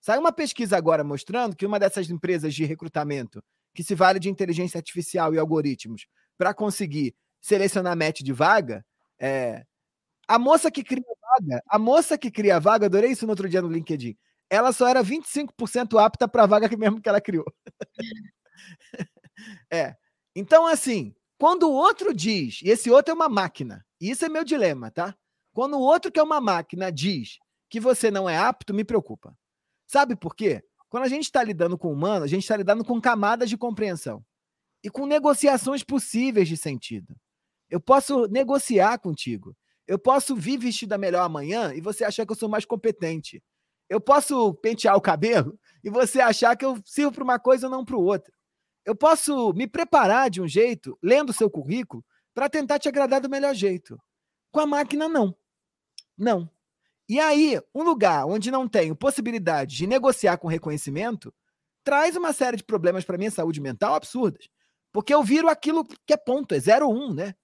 [0.00, 3.42] Saiu uma pesquisa agora mostrando que uma dessas empresas de recrutamento
[3.74, 6.06] que se vale de inteligência artificial e algoritmos
[6.36, 8.82] para conseguir selecionar match de vaga,
[9.18, 9.66] é,
[10.26, 13.60] a moça que cria vaga, a moça que cria vaga, adorei isso no outro dia
[13.60, 14.16] no LinkedIn,
[14.48, 17.44] ela só era 25% apta para a vaga que mesmo que ela criou.
[19.70, 19.96] é.
[20.34, 24.28] Então, assim, quando o outro diz, e esse outro é uma máquina, e isso é
[24.28, 25.14] meu dilema, tá?
[25.52, 29.36] Quando o outro que é uma máquina diz que você não é apto, me preocupa.
[29.86, 30.62] Sabe por quê?
[30.88, 34.24] Quando a gente está lidando com humano, a gente está lidando com camadas de compreensão
[34.84, 37.16] e com negociações possíveis de sentido.
[37.72, 39.56] Eu posso negociar contigo.
[39.86, 43.42] Eu posso vir vestida melhor amanhã e você achar que eu sou mais competente.
[43.88, 47.70] Eu posso pentear o cabelo e você achar que eu sirvo para uma coisa e
[47.70, 48.30] não para outra.
[48.84, 52.04] Eu posso me preparar de um jeito, lendo o seu currículo,
[52.34, 53.98] para tentar te agradar do melhor jeito.
[54.50, 55.34] Com a máquina, não.
[56.16, 56.50] Não.
[57.08, 61.32] E aí, um lugar onde não tenho possibilidade de negociar com reconhecimento
[61.82, 64.46] traz uma série de problemas para minha saúde mental absurdas.
[64.92, 67.34] Porque eu viro aquilo que é ponto, é 0 1, um, né?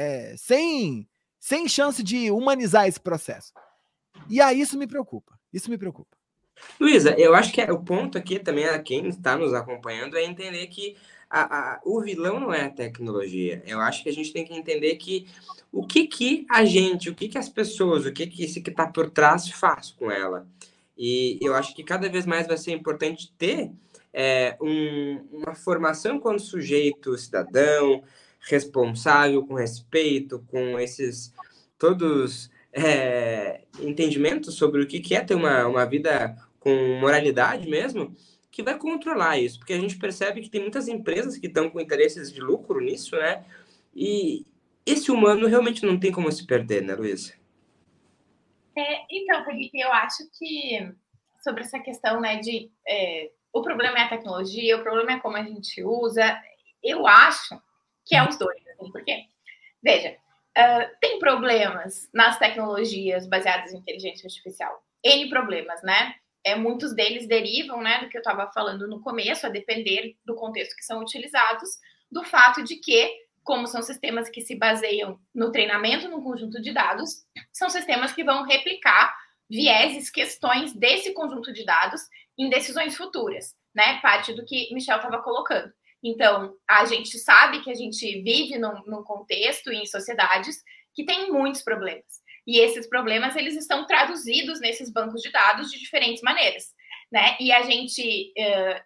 [0.00, 1.08] É, sem,
[1.40, 3.52] sem chance de humanizar esse processo.
[4.28, 5.36] E aí isso me preocupa.
[5.52, 6.16] Isso me preocupa.
[6.78, 10.24] Luísa, eu acho que é, o ponto aqui também a quem está nos acompanhando é
[10.24, 10.96] entender que
[11.28, 11.40] a,
[11.74, 13.60] a, o vilão não é a tecnologia.
[13.66, 15.26] Eu acho que a gente tem que entender que
[15.72, 18.70] o que, que a gente, o que, que as pessoas, o que, que esse que
[18.70, 20.46] está por trás faz com ela.
[20.96, 23.72] E eu acho que cada vez mais vai ser importante ter
[24.12, 28.02] é, um, uma formação quando sujeito cidadão,
[28.48, 31.32] responsável, com respeito, com esses
[31.78, 38.14] todos é, entendimentos sobre o que é ter uma, uma vida com moralidade mesmo,
[38.50, 41.80] que vai controlar isso, porque a gente percebe que tem muitas empresas que estão com
[41.80, 43.44] interesses de lucro nisso, né?
[43.94, 44.44] E
[44.84, 47.34] esse humano realmente não tem como se perder, né, Luísa?
[48.76, 50.92] É, então, Felipe, eu acho que
[51.42, 55.36] sobre essa questão, né, de é, o problema é a tecnologia, o problema é como
[55.36, 56.40] a gente usa,
[56.82, 57.60] eu acho
[58.08, 59.26] que é os dois, assim, porque,
[59.80, 60.16] veja,
[60.56, 66.14] uh, tem problemas nas tecnologias baseadas em inteligência artificial, N problemas, né?
[66.48, 70.34] é, muitos deles derivam né, do que eu estava falando no começo, a depender do
[70.34, 71.70] contexto que são utilizados,
[72.10, 73.10] do fato de que,
[73.42, 78.24] como são sistemas que se baseiam no treinamento num conjunto de dados, são sistemas que
[78.24, 79.14] vão replicar
[79.50, 82.02] vieses, questões desse conjunto de dados
[82.38, 83.98] em decisões futuras, né?
[84.00, 85.72] Parte do que Michel estava colocando.
[86.02, 90.62] Então, a gente sabe que a gente vive num, num contexto e em sociedades
[90.94, 92.04] que tem muitos problemas.
[92.46, 96.72] E esses problemas eles estão traduzidos nesses bancos de dados de diferentes maneiras.
[97.10, 97.36] Né?
[97.40, 98.32] E a gente,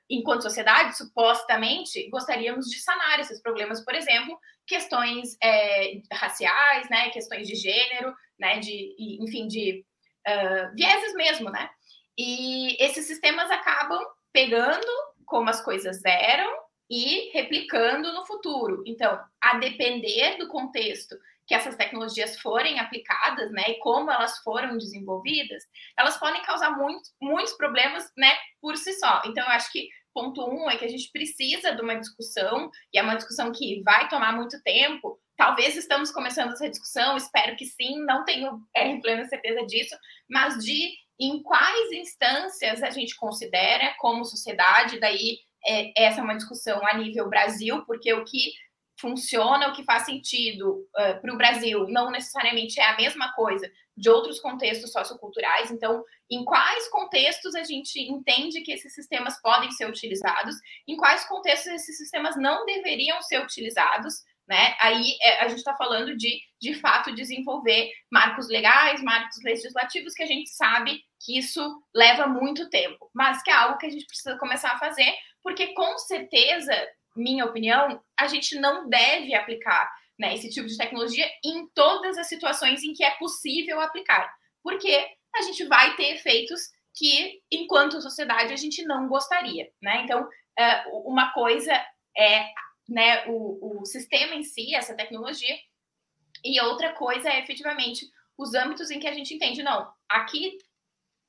[0.08, 7.10] enquanto sociedade, supostamente gostaríamos de sanar esses problemas, por exemplo, questões é, raciais, né?
[7.10, 8.58] questões de gênero, né?
[8.58, 9.84] de, enfim, de
[10.26, 11.68] uh, vieses mesmo, né?
[12.16, 14.86] E esses sistemas acabam pegando
[15.24, 16.50] como as coisas eram
[16.92, 18.82] e replicando no futuro.
[18.86, 24.76] Então, a depender do contexto que essas tecnologias forem aplicadas, né, e como elas foram
[24.76, 25.64] desenvolvidas,
[25.98, 29.22] elas podem causar muitos, muitos problemas, né, por si só.
[29.24, 32.98] Então, eu acho que ponto um é que a gente precisa de uma discussão, e
[32.98, 35.18] é uma discussão que vai tomar muito tempo.
[35.34, 39.96] Talvez estamos começando essa discussão, espero que sim, não tenho é, plena certeza disso,
[40.28, 46.36] mas de em quais instâncias a gente considera como sociedade, daí é, essa é uma
[46.36, 48.52] discussão a nível Brasil, porque o que
[49.00, 53.68] funciona, o que faz sentido uh, para o Brasil não necessariamente é a mesma coisa
[53.96, 55.70] de outros contextos socioculturais.
[55.70, 60.54] Então, em quais contextos a gente entende que esses sistemas podem ser utilizados,
[60.86, 64.14] em quais contextos esses sistemas não deveriam ser utilizados,
[64.48, 64.74] né?
[64.80, 70.22] Aí é, a gente está falando de, de fato, desenvolver marcos legais, marcos legislativos, que
[70.22, 74.06] a gente sabe que isso leva muito tempo, mas que é algo que a gente
[74.06, 76.72] precisa começar a fazer, porque com certeza,
[77.16, 82.28] minha opinião, a gente não deve aplicar né, esse tipo de tecnologia em todas as
[82.28, 86.60] situações em que é possível aplicar, porque a gente vai ter efeitos
[86.94, 90.02] que, enquanto sociedade, a gente não gostaria, né?
[90.04, 90.28] Então,
[90.58, 91.72] é, uma coisa
[92.16, 92.46] é
[92.88, 95.56] né, o, o sistema em si, essa tecnologia,
[96.44, 100.58] e outra coisa é efetivamente os âmbitos em que a gente entende, não, aqui,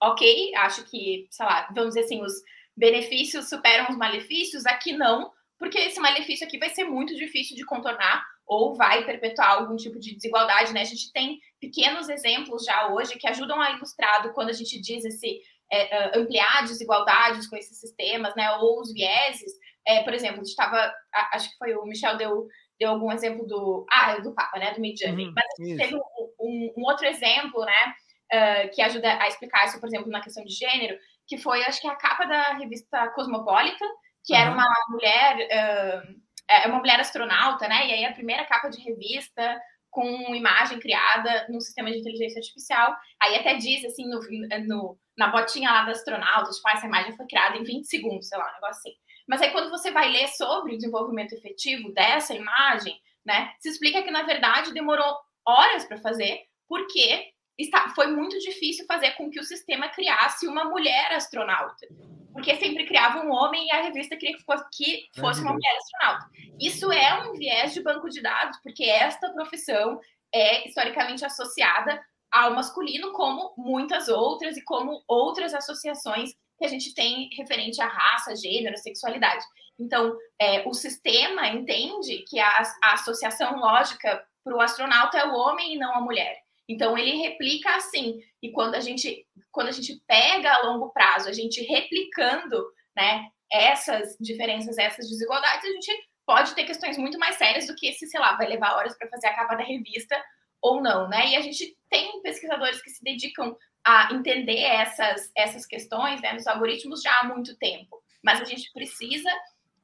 [0.02, 2.34] ok, acho que, sei lá, vamos dizer assim, os
[2.76, 7.66] benefícios superam os malefícios, aqui não, porque esse malefício aqui vai ser muito difícil de
[7.66, 10.82] contornar ou vai perpetuar algum tipo de desigualdade, né?
[10.82, 15.06] A gente tem pequenos exemplos já hoje que ajudam a ilustrar quando a gente diz
[15.06, 15.40] esse
[15.72, 18.52] é, ampliar desigualdades com esses sistemas, né?
[18.58, 19.52] Ou os vieses.
[19.86, 20.94] É, por exemplo, a gente estava,
[21.34, 22.48] acho que foi o Michel deu,
[22.80, 24.74] deu algum exemplo do, ah, do Papa, né?
[24.74, 25.28] Do Midjourney.
[25.28, 26.00] Uhum, Mas a gente teve um,
[26.40, 27.94] um, um, outro exemplo, né?
[28.34, 31.82] Uh, que ajuda a explicar isso, por exemplo, na questão de gênero, que foi, acho
[31.82, 33.88] que a capa da revista Cosmopolitan,
[34.24, 34.40] que uhum.
[34.40, 37.88] era uma mulher, uh, é uma mulher astronauta, né?
[37.88, 39.60] E aí a primeira capa de revista
[39.90, 42.96] com imagem criada num sistema de inteligência artificial.
[43.22, 44.20] Aí até diz assim no,
[44.66, 48.38] no na botinha lá da astronauta, tipo, essa imagem foi criada em 20 segundos, sei
[48.40, 48.94] lá, um negócio assim.
[49.28, 54.02] Mas aí quando você vai ler sobre o desenvolvimento efetivo dessa imagem, né, se explica
[54.02, 59.40] que na verdade demorou horas para fazer, porque está, foi muito difícil fazer com que
[59.40, 61.88] o sistema criasse uma mulher astronauta
[62.34, 65.78] porque sempre criava um homem e a revista queria que fosse, que fosse uma mulher
[65.78, 66.30] astronauta.
[66.60, 70.02] Isso é um viés de banco de dados, porque esta profissão
[70.34, 76.94] é historicamente associada ao masculino, como muitas outras e como outras associações que a gente
[76.96, 79.46] tem referente à raça, gênero, sexualidade.
[79.80, 85.36] Então, é, o sistema entende que a, a associação lógica para o astronauta é o
[85.36, 86.43] homem e não a mulher.
[86.68, 88.20] Então ele replica assim.
[88.42, 93.28] E quando a gente quando a gente pega a longo prazo, a gente replicando, né,
[93.52, 95.92] essas diferenças, essas desigualdades, a gente
[96.26, 99.10] pode ter questões muito mais sérias do que se, sei lá, vai levar horas para
[99.10, 100.20] fazer a capa da revista
[100.62, 101.28] ou não, né?
[101.28, 106.48] E a gente tem pesquisadores que se dedicam a entender essas, essas questões né, nos
[106.48, 108.02] algoritmos já há muito tempo.
[108.24, 109.30] Mas a gente precisa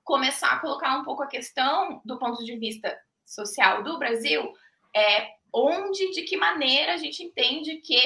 [0.03, 4.51] começar a colocar um pouco a questão do ponto de vista social do Brasil,
[4.95, 7.99] é, onde, de que maneira a gente entende que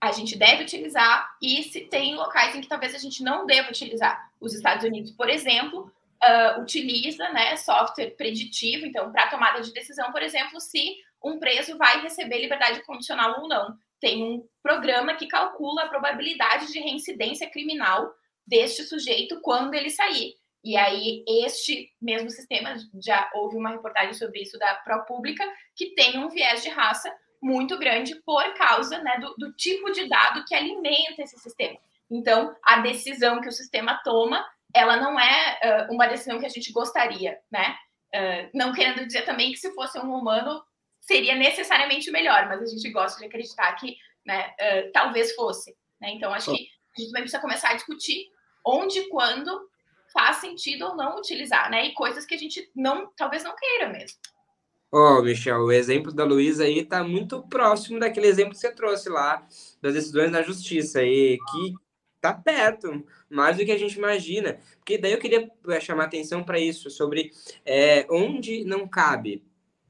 [0.00, 3.70] a gente deve utilizar e se tem locais em que talvez a gente não deva
[3.70, 4.30] utilizar.
[4.40, 5.90] Os Estados Unidos, por exemplo,
[6.22, 11.76] uh, utiliza né, software preditivo, então, para tomada de decisão, por exemplo, se um preso
[11.76, 13.76] vai receber liberdade condicional ou não.
[14.00, 18.12] Tem um programa que calcula a probabilidade de reincidência criminal
[18.46, 20.34] deste sujeito quando ele sair.
[20.66, 25.44] E aí, este mesmo sistema, já houve uma reportagem sobre isso da ProPublica,
[25.76, 27.08] que tem um viés de raça
[27.40, 31.78] muito grande por causa né, do, do tipo de dado que alimenta esse sistema.
[32.10, 36.50] Então, a decisão que o sistema toma, ela não é uh, uma decisão que a
[36.50, 37.76] gente gostaria, né?
[38.12, 40.64] Uh, não querendo dizer também que se fosse um humano
[41.00, 45.76] seria necessariamente melhor, mas a gente gosta de acreditar que, né, uh, talvez fosse.
[46.00, 46.10] Né?
[46.10, 48.32] Então, acho que a gente vai precisar começar a discutir
[48.64, 49.70] onde e quando
[50.12, 51.86] faz sentido ou não utilizar, né?
[51.86, 54.18] E coisas que a gente não, talvez não queira mesmo.
[54.92, 58.72] Ó, oh, Michel, o exemplo da Luísa aí tá muito próximo daquele exemplo que você
[58.72, 59.46] trouxe lá,
[59.82, 61.74] das decisões da justiça aí, que
[62.20, 64.58] tá perto, mais do que a gente imagina.
[64.78, 67.32] Porque daí eu queria eh, chamar atenção para isso, sobre
[67.64, 69.44] é, onde não cabe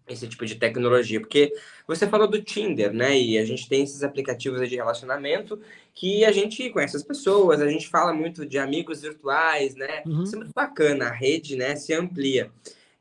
[0.08, 1.52] esse tipo de tecnologia, porque
[1.86, 3.18] você falou do Tinder, né?
[3.18, 5.60] E a gente tem esses aplicativos de relacionamento
[5.94, 10.02] que a gente conhece as pessoas, a gente fala muito de amigos virtuais, né?
[10.06, 10.22] Uhum.
[10.22, 12.50] Isso é muito bacana, a rede, né, se amplia.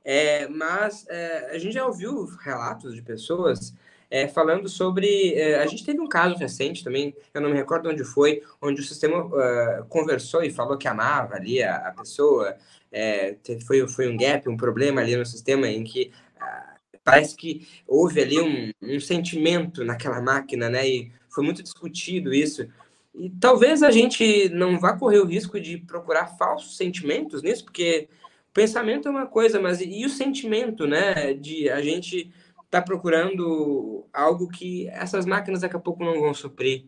[0.04, 3.74] É, mas é, a gente já ouviu relatos de pessoas
[4.10, 5.34] é, falando sobre.
[5.34, 8.82] É, a gente teve um caso recente também, eu não me recordo onde foi, onde
[8.82, 12.56] o sistema uh, conversou e falou que amava ali a, a pessoa.
[12.92, 13.36] É,
[13.68, 16.14] foi, foi um gap, um problema ali no sistema em que
[17.06, 20.90] parece que houve ali um, um sentimento naquela máquina, né?
[20.90, 22.68] E foi muito discutido isso.
[23.14, 28.10] E talvez a gente não vá correr o risco de procurar falsos sentimentos nisso, porque
[28.50, 31.34] o pensamento é uma coisa, mas e o sentimento, né?
[31.36, 32.34] De a gente
[32.72, 36.86] tá procurando algo que essas máquinas daqui a pouco não vão suprir.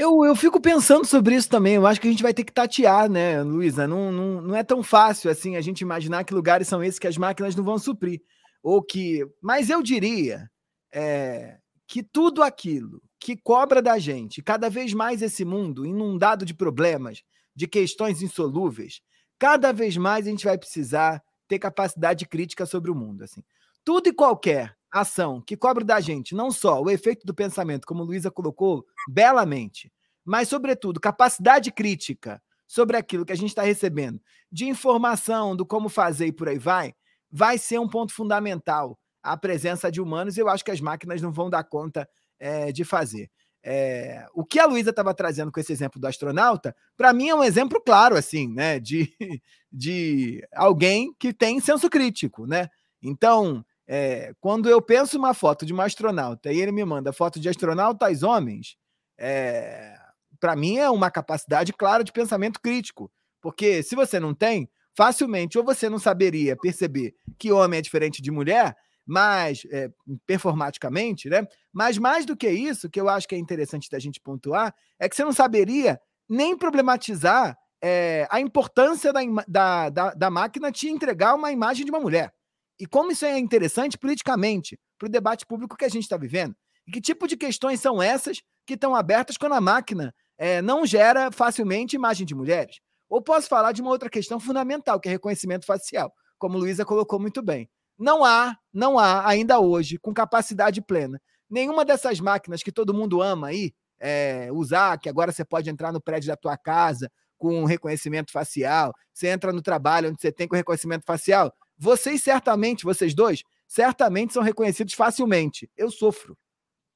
[0.00, 1.74] Eu, eu fico pensando sobre isso também.
[1.74, 3.86] Eu acho que a gente vai ter que tatear, né, Luísa?
[3.86, 7.06] Não, não, não é tão fácil assim a gente imaginar que lugares são esses que
[7.06, 8.22] as máquinas não vão suprir.
[8.62, 9.22] Ou que.
[9.42, 10.50] Mas eu diria
[10.90, 16.54] é, que tudo aquilo que cobra da gente, cada vez mais esse mundo inundado de
[16.54, 17.22] problemas,
[17.54, 19.02] de questões insolúveis,
[19.38, 23.22] cada vez mais a gente vai precisar ter capacidade crítica sobre o mundo.
[23.22, 23.42] Assim.
[23.84, 28.02] Tudo e qualquer ação que cobre da gente não só o efeito do pensamento, como
[28.02, 29.92] Luísa colocou belamente,
[30.24, 34.20] mas, sobretudo, capacidade crítica sobre aquilo que a gente está recebendo,
[34.50, 36.94] de informação, do como fazer e por aí vai,
[37.30, 41.20] vai ser um ponto fundamental a presença de humanos e eu acho que as máquinas
[41.20, 43.30] não vão dar conta é, de fazer.
[43.62, 47.34] É, o que a Luísa estava trazendo com esse exemplo do astronauta, para mim é
[47.34, 49.14] um exemplo claro, assim, né, de,
[49.70, 52.68] de alguém que tem senso crítico, né?
[53.02, 57.40] Então, é, quando eu penso uma foto de um astronauta e ele me manda foto
[57.40, 58.76] de astronautas homens,
[59.18, 59.96] é,
[60.38, 63.10] para mim é uma capacidade clara de pensamento crítico.
[63.40, 68.22] Porque se você não tem, facilmente ou você não saberia perceber que homem é diferente
[68.22, 69.90] de mulher, mas é,
[70.24, 71.44] performaticamente, né?
[71.72, 75.08] Mas mais do que isso, que eu acho que é interessante da gente pontuar, é
[75.08, 80.88] que você não saberia nem problematizar é, a importância da, da, da, da máquina te
[80.88, 82.32] entregar uma imagem de uma mulher.
[82.80, 86.56] E como isso é interessante politicamente para o debate público que a gente está vivendo.
[86.86, 90.86] E que tipo de questões são essas que estão abertas quando a máquina é, não
[90.86, 92.80] gera facilmente imagem de mulheres?
[93.06, 97.20] Ou posso falar de uma outra questão fundamental, que é reconhecimento facial, como Luísa colocou
[97.20, 97.68] muito bem.
[97.98, 101.20] Não há, não há ainda hoje, com capacidade plena,
[101.50, 105.92] nenhuma dessas máquinas que todo mundo ama aí é, usar, que agora você pode entrar
[105.92, 110.48] no prédio da tua casa com reconhecimento facial, você entra no trabalho onde você tem
[110.48, 115.70] com reconhecimento facial, vocês certamente, vocês dois, certamente são reconhecidos facilmente.
[115.74, 116.36] Eu sofro.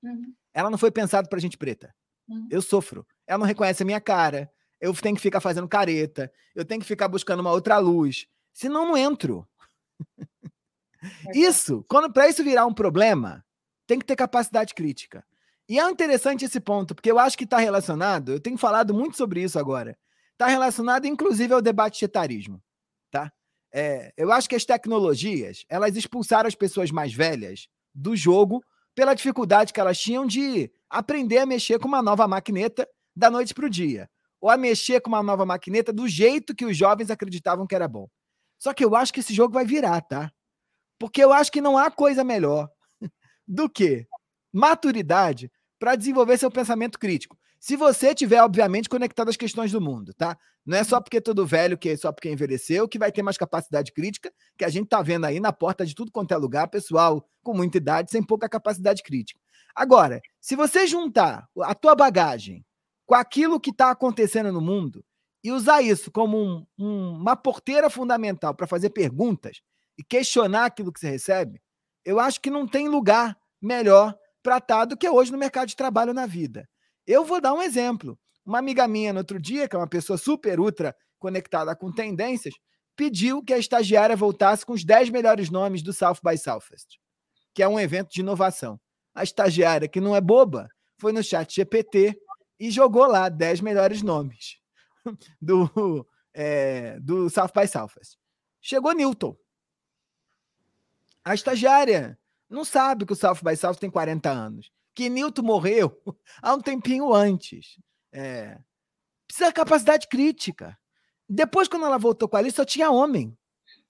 [0.02, 0.34] Uhum.
[0.52, 1.94] Ela não foi pensada para gente preta.
[2.28, 2.46] Uhum.
[2.50, 3.06] Eu sofro.
[3.26, 4.52] Ela não reconhece a minha cara.
[4.78, 6.30] Eu tenho que ficar fazendo careta.
[6.54, 8.26] Eu tenho que ficar buscando uma outra luz.
[8.52, 9.48] Senão, não entro.
[11.34, 13.42] isso, quando para isso virar um problema,
[13.86, 15.24] tem que ter capacidade crítica.
[15.66, 19.16] E é interessante esse ponto, porque eu acho que está relacionado, eu tenho falado muito
[19.16, 19.96] sobre isso agora,
[20.32, 22.62] está relacionado inclusive ao debate de etarismo.
[23.10, 23.32] Tá?
[23.76, 28.62] É, eu acho que as tecnologias elas expulsaram as pessoas mais velhas do jogo
[28.94, 33.52] pela dificuldade que elas tinham de aprender a mexer com uma nova maquineta da noite
[33.52, 34.08] para o dia,
[34.40, 37.88] ou a mexer com uma nova maquineta do jeito que os jovens acreditavam que era
[37.88, 38.08] bom.
[38.58, 40.30] Só que eu acho que esse jogo vai virar, tá?
[40.96, 42.68] Porque eu acho que não há coisa melhor
[43.46, 44.06] do que
[44.52, 45.50] maturidade
[45.80, 47.36] para desenvolver seu pensamento crítico.
[47.66, 50.36] Se você tiver, obviamente, conectado às questões do mundo, tá?
[50.66, 53.22] Não é só porque é todo velho, que é só porque envelheceu, que vai ter
[53.22, 56.36] mais capacidade crítica, que a gente tá vendo aí na porta de tudo quanto é
[56.36, 59.40] lugar, pessoal com muita idade, sem pouca capacidade crítica.
[59.74, 62.62] Agora, se você juntar a tua bagagem
[63.06, 65.02] com aquilo que está acontecendo no mundo
[65.42, 69.62] e usar isso como um, um, uma porteira fundamental para fazer perguntas
[69.96, 71.62] e questionar aquilo que você recebe,
[72.04, 75.68] eu acho que não tem lugar melhor para estar tá do que hoje no mercado
[75.68, 76.68] de trabalho na vida.
[77.06, 78.18] Eu vou dar um exemplo.
[78.44, 82.54] Uma amiga minha no outro dia, que é uma pessoa super ultra conectada com tendências,
[82.96, 86.98] pediu que a estagiária voltasse com os 10 melhores nomes do South by Southwest,
[87.54, 88.78] que é um evento de inovação.
[89.14, 92.14] A estagiária, que não é boba, foi no chat GPT
[92.58, 94.58] e jogou lá 10 melhores nomes
[95.40, 98.16] do, é, do South by Southwest.
[98.60, 99.36] Chegou Newton.
[101.24, 106.00] A estagiária não sabe que o South by Southwest tem 40 anos que Newton morreu
[106.42, 107.78] há um tempinho antes.
[108.12, 108.58] É,
[109.26, 110.78] precisa de capacidade crítica.
[111.28, 113.36] Depois, quando ela voltou com a só tinha homem.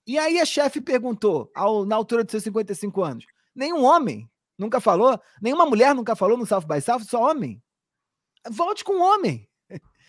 [0.07, 3.25] E aí a chefe perguntou, ao, na altura de seus 55 anos,
[3.55, 7.61] nenhum homem nunca falou, nenhuma mulher nunca falou no South by South, só homem.
[8.49, 9.47] Volte com homem.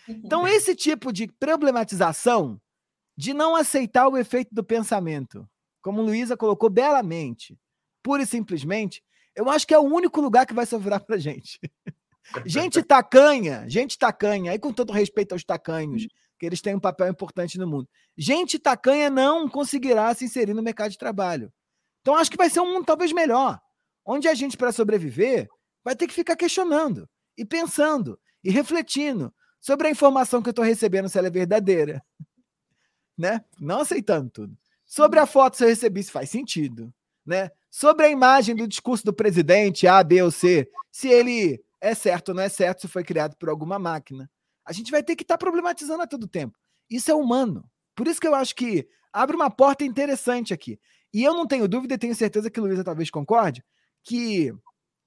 [0.07, 2.61] Então, esse tipo de problematização
[3.17, 5.49] de não aceitar o efeito do pensamento,
[5.81, 7.59] como Luísa colocou belamente,
[8.01, 9.03] pura e simplesmente,
[9.37, 11.59] eu acho que é o único lugar que vai sobrar pra gente.
[12.43, 16.07] gente tacanha, gente tacanha, aí com todo respeito aos tacanhos,
[16.39, 17.87] que eles têm um papel importante no mundo.
[18.17, 21.53] Gente tacanha não conseguirá se inserir no mercado de trabalho.
[22.01, 23.61] Então acho que vai ser um mundo talvez melhor,
[24.03, 25.47] onde a gente para sobreviver
[25.83, 27.07] vai ter que ficar questionando
[27.37, 32.03] e pensando e refletindo sobre a informação que eu estou recebendo se ela é verdadeira,
[33.15, 33.45] né?
[33.59, 34.57] Não aceitando tudo.
[34.83, 36.91] Sobre a foto se eu recebi se faz sentido,
[37.23, 37.51] né?
[37.79, 42.29] Sobre a imagem do discurso do presidente A, B ou C, se ele é certo
[42.29, 44.27] ou não é certo se foi criado por alguma máquina.
[44.65, 46.57] A gente vai ter que estar tá problematizando a todo tempo.
[46.89, 47.69] Isso é humano.
[47.95, 50.79] Por isso que eu acho que abre uma porta interessante aqui.
[51.13, 53.63] E eu não tenho dúvida e tenho certeza que Luísa talvez concorde
[54.03, 54.51] que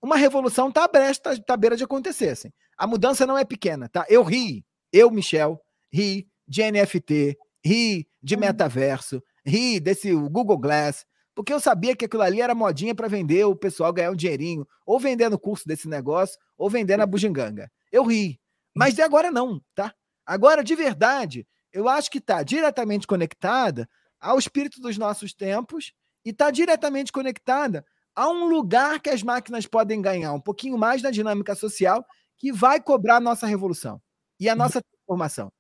[0.01, 2.29] uma revolução está à tá à beira de acontecer.
[2.29, 2.53] Assim.
[2.79, 4.07] A mudança não é pequena, tá?
[4.09, 5.61] Eu ri, eu, Michel,
[5.93, 8.41] ri de NFT, ri de uhum.
[8.43, 11.05] metaverso, ri desse Google Glass,
[11.41, 14.69] porque eu sabia que aquilo ali era modinha para vender o pessoal ganhar um dinheirinho,
[14.85, 17.73] ou vendendo o curso desse negócio, ou vendendo a bugiganga.
[17.91, 18.39] Eu ri.
[18.77, 19.95] Mas de agora não, tá?
[20.27, 23.89] Agora, de verdade, eu acho que está diretamente conectada
[24.21, 25.95] ao espírito dos nossos tempos
[26.27, 31.01] e está diretamente conectada a um lugar que as máquinas podem ganhar um pouquinho mais
[31.01, 32.05] na dinâmica social
[32.37, 33.99] que vai cobrar a nossa revolução
[34.39, 35.51] e a nossa transformação.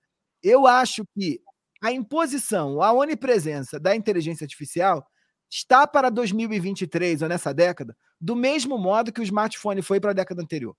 [0.42, 1.40] Eu acho que
[1.82, 5.09] a imposição, a onipresença da inteligência artificial
[5.50, 10.14] está para 2023 ou nessa década do mesmo modo que o smartphone foi para a
[10.14, 10.76] década anterior,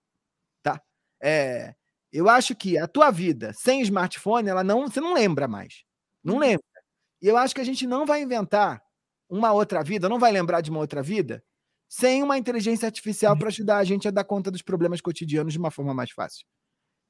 [0.63, 0.82] tá?
[1.22, 1.76] É,
[2.11, 5.84] eu acho que a tua vida sem smartphone, ela não, você não lembra mais.
[6.24, 6.39] Não uhum.
[6.39, 6.65] lembra.
[7.22, 8.82] E eu acho que a gente não vai inventar
[9.30, 11.43] uma outra vida, não vai lembrar de uma outra vida
[11.88, 15.59] sem uma inteligência artificial para ajudar a gente a dar conta dos problemas cotidianos de
[15.59, 16.45] uma forma mais fácil.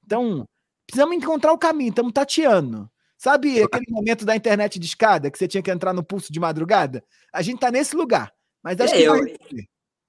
[0.04, 0.48] Então,
[0.88, 2.90] precisamos encontrar o caminho, estamos tateando.
[3.22, 6.40] Sabe aquele momento da internet de escada que você tinha que entrar no pulso de
[6.40, 7.04] madrugada?
[7.32, 8.34] A gente está nesse lugar.
[8.64, 9.04] Mas acho é, que.
[9.04, 9.26] Eu,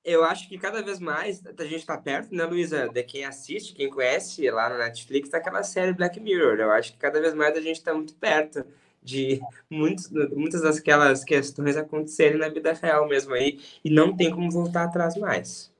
[0.03, 2.89] eu acho que cada vez mais a gente está perto, né, Luísa?
[2.89, 6.59] De quem assiste, quem conhece lá na Netflix, daquela série Black Mirror.
[6.59, 8.65] Eu acho que cada vez mais a gente está muito perto
[9.03, 14.51] de muitos, muitas daquelas questões acontecerem na vida real mesmo aí, e não tem como
[14.51, 15.71] voltar atrás mais.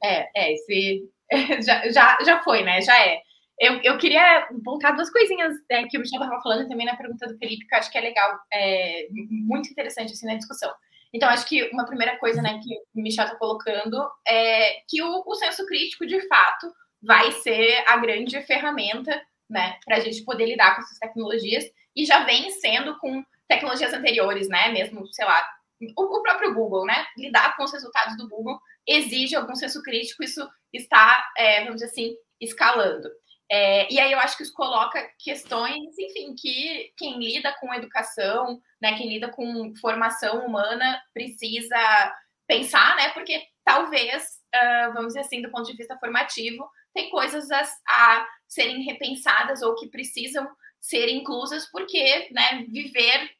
[0.00, 1.10] É, é, esse
[1.60, 2.80] já, já, já foi, né?
[2.82, 3.20] Já é.
[3.60, 7.26] Eu, eu queria voltar duas coisinhas né, que o Michel estava falando também na pergunta
[7.26, 10.72] do Felipe, que eu acho que é legal, é, muito interessante assim na discussão.
[11.12, 15.24] Então, acho que uma primeira coisa né, que o Michel está colocando é que o,
[15.26, 20.46] o senso crítico, de fato, vai ser a grande ferramenta né, para a gente poder
[20.46, 21.64] lidar com essas tecnologias
[21.96, 24.70] e já vem sendo com tecnologias anteriores, né?
[24.70, 25.48] Mesmo, sei lá,
[25.96, 27.06] o, próprio Google, né?
[27.16, 31.86] Lidar com os resultados do Google exige algum senso crítico, isso está, é, vamos dizer
[31.86, 33.08] assim, escalando.
[33.50, 38.60] É, e aí eu acho que isso coloca questões, enfim, que quem lida com educação,
[38.80, 42.14] né, quem lida com formação humana precisa
[42.46, 43.10] pensar, né?
[43.10, 48.28] Porque talvez, uh, vamos dizer assim, do ponto de vista formativo, tem coisas a, a
[48.46, 50.46] serem repensadas ou que precisam
[50.80, 53.30] ser inclusas, porque né, viver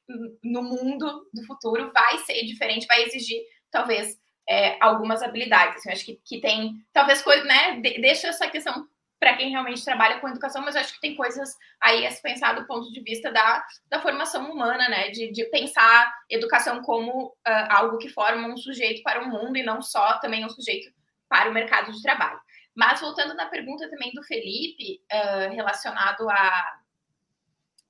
[0.43, 3.41] no mundo do futuro vai ser diferente, vai exigir
[3.71, 5.77] talvez é, algumas habilidades.
[5.77, 8.87] Assim, eu acho que, que tem, talvez, coisa, né, deixa essa questão
[9.19, 12.55] para quem realmente trabalha com educação, mas acho que tem coisas aí a se pensar
[12.55, 15.11] do ponto de vista da, da formação humana, né?
[15.11, 19.63] De, de pensar educação como uh, algo que forma um sujeito para o mundo e
[19.63, 20.91] não só também um sujeito
[21.29, 22.41] para o mercado de trabalho.
[22.75, 26.79] Mas voltando na pergunta também do Felipe, uh, relacionado a,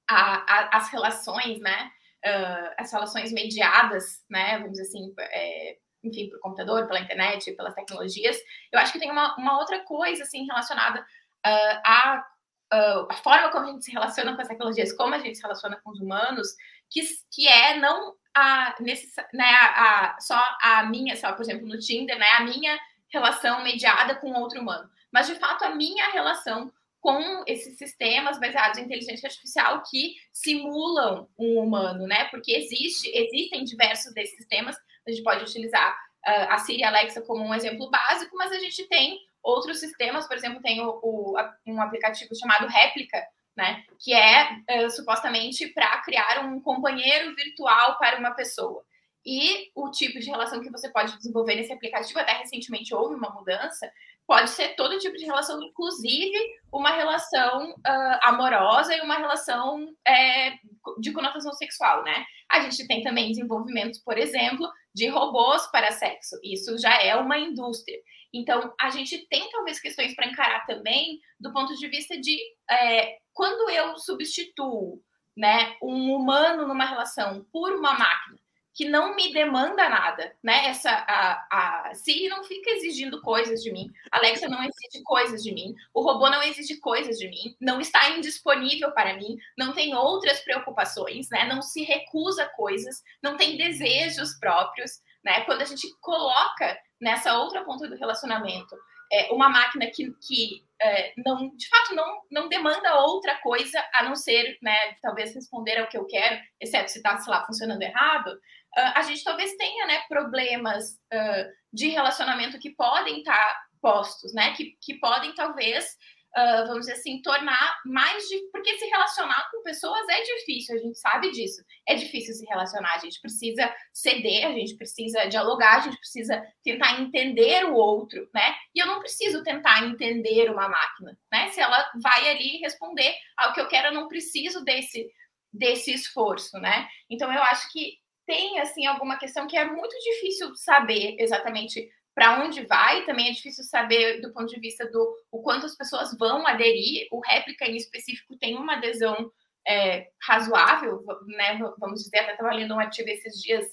[0.08, 1.90] a, a, as relações, né?
[2.24, 4.58] Uh, as relações mediadas, né?
[4.58, 5.76] Vamos dizer assim, é,
[6.08, 8.36] enfim, por computador, pela internet, pelas tecnologias.
[8.72, 12.26] Eu acho que tem uma, uma outra coisa, assim, relacionada uh, à
[12.72, 15.42] uh, a forma como a gente se relaciona com as tecnologias, como a gente se
[15.42, 16.48] relaciona com os humanos,
[16.90, 17.00] que,
[17.30, 21.78] que é não a, necess, né, a, a, só a minha, só, por exemplo, no
[21.78, 22.78] Tinder, né, a minha
[23.08, 28.78] relação mediada com outro humano, mas de fato a minha relação com esses sistemas baseados
[28.78, 32.24] em inteligência artificial que simulam um humano, né?
[32.24, 34.76] Porque existe, existem diversos desses sistemas.
[35.08, 35.92] A gente pode utilizar
[36.26, 39.80] uh, a Siri e a Alexa como um exemplo básico, mas a gente tem outros
[39.80, 41.36] sistemas, por exemplo, tem o, o
[41.66, 43.24] um aplicativo chamado Réplica,
[43.56, 43.84] né?
[43.98, 44.50] Que é
[44.84, 48.84] uh, supostamente para criar um companheiro virtual para uma pessoa.
[49.24, 53.30] E o tipo de relação que você pode desenvolver nesse aplicativo, até recentemente houve uma
[53.30, 53.90] mudança,
[54.26, 56.38] pode ser todo tipo de relação, inclusive
[56.70, 60.52] uma relação uh, amorosa e uma relação é,
[61.00, 62.24] de conotação sexual, né?
[62.50, 66.36] A gente tem também desenvolvimentos, por exemplo, de robôs para sexo.
[66.42, 67.98] Isso já é uma indústria.
[68.34, 72.36] Então, a gente tem talvez questões para encarar também do ponto de vista de
[72.68, 75.00] é, quando eu substituo
[75.36, 78.38] né, um humano numa relação por uma máquina
[78.78, 80.66] que não me demanda nada, né?
[80.66, 85.52] Essa a, a Siri não fica exigindo coisas de mim, Alexa não exige coisas de
[85.52, 89.96] mim, o robô não exige coisas de mim, não está indisponível para mim, não tem
[89.96, 91.44] outras preocupações, né?
[91.44, 95.40] Não se recusa coisas, não tem desejos próprios, né?
[95.40, 98.76] Quando a gente coloca nessa outra ponta do relacionamento
[99.12, 104.04] é, uma máquina que, que é, não, de fato, não, não demanda outra coisa a
[104.04, 107.82] não ser, né, talvez responder ao que eu quero, exceto se está, sei lá, funcionando
[107.82, 113.68] errado, uh, a gente talvez tenha né, problemas uh, de relacionamento que podem estar tá
[113.80, 114.52] postos, né?
[114.54, 115.96] Que, que podem talvez
[116.38, 118.38] uh, vamos dizer assim, tornar mais de.
[118.52, 121.62] Porque se relacionar com pessoas é difícil, a gente sabe disso.
[121.86, 126.42] É difícil se relacionar, a gente precisa ceder, a gente precisa dialogar, a gente precisa
[126.62, 128.54] tentar entender o outro, né?
[128.74, 131.48] E eu não preciso tentar entender uma máquina, né?
[131.48, 135.08] Se ela vai ali responder ao que eu quero, eu não preciso desse,
[135.52, 136.88] desse esforço, né?
[137.10, 142.42] Então eu acho que tem assim alguma questão que é muito difícil saber exatamente para
[142.42, 146.12] onde vai, também é difícil saber do ponto de vista do o quanto as pessoas
[146.18, 147.06] vão aderir.
[147.12, 149.30] O réplica em específico tem uma adesão
[149.64, 151.60] é, razoável, né?
[151.78, 153.64] Vamos dizer, até estava lendo um artigo esses dias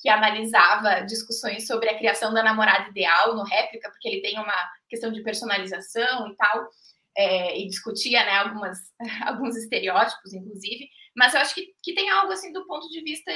[0.00, 4.70] que analisava discussões sobre a criação da namorada ideal no réplica, porque ele tem uma
[4.88, 6.68] questão de personalização e tal,
[7.16, 8.78] é, e discutia né, algumas,
[9.24, 13.30] alguns estereótipos, inclusive, mas eu acho que, que tem algo assim do ponto de vista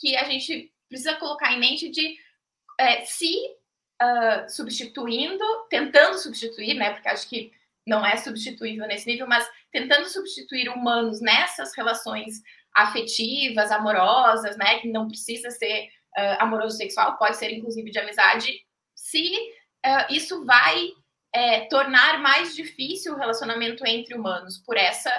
[0.00, 2.16] que a gente precisa colocar em mente de
[2.80, 3.36] é, se
[4.02, 6.92] uh, substituindo, tentando substituir, né?
[6.92, 7.52] Porque acho que
[7.86, 12.42] não é substituível nesse nível, mas tentando substituir humanos nessas relações
[12.74, 14.78] afetivas, amorosas, né?
[14.80, 18.60] Que não precisa ser uh, amoroso sexual, pode ser inclusive de amizade.
[18.94, 19.32] Se
[19.86, 20.88] uh, isso vai
[21.34, 25.10] é, tornar mais difícil o relacionamento entre humanos por essa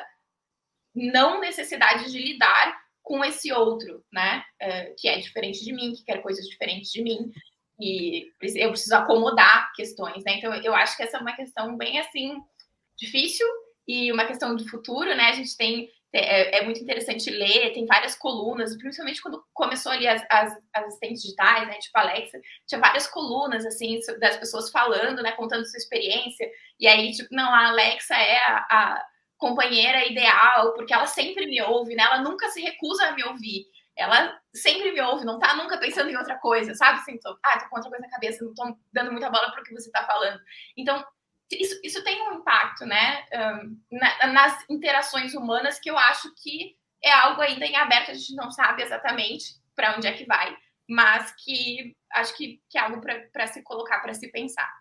[0.95, 4.45] não necessidade de lidar com esse outro, né?
[4.97, 7.33] Que é diferente de mim, que quer coisas diferentes de mim,
[7.79, 10.37] e eu preciso acomodar questões, né?
[10.37, 12.35] Então eu acho que essa é uma questão bem assim
[12.97, 13.47] difícil
[13.87, 15.29] e uma questão de futuro, né?
[15.29, 20.07] A gente tem é, é muito interessante ler, tem várias colunas, principalmente quando começou ali
[20.07, 21.73] as, as, as assistentes digitais, né?
[21.79, 25.31] Tipo Alexa, tinha várias colunas assim das pessoas falando, né?
[25.31, 26.47] Contando sua experiência.
[26.79, 29.05] E aí, tipo, não, a Alexa é a, a
[29.37, 32.03] companheira ideal, porque ela sempre me ouve, né?
[32.03, 33.65] Ela nunca se recusa a me ouvir
[33.95, 36.99] ela sempre me ouve, não tá nunca pensando em outra coisa, sabe?
[36.99, 39.61] Assim, tô, ah, tô com outra coisa na cabeça, não tô dando muita bola para
[39.61, 40.39] o que você tá falando.
[40.77, 41.03] Então,
[41.51, 46.75] isso, isso tem um impacto, né, um, na, nas interações humanas que eu acho que
[47.03, 50.55] é algo ainda em aberto, a gente não sabe exatamente para onde é que vai,
[50.89, 53.01] mas que acho que, que é algo
[53.31, 54.71] para se colocar, para se pensar.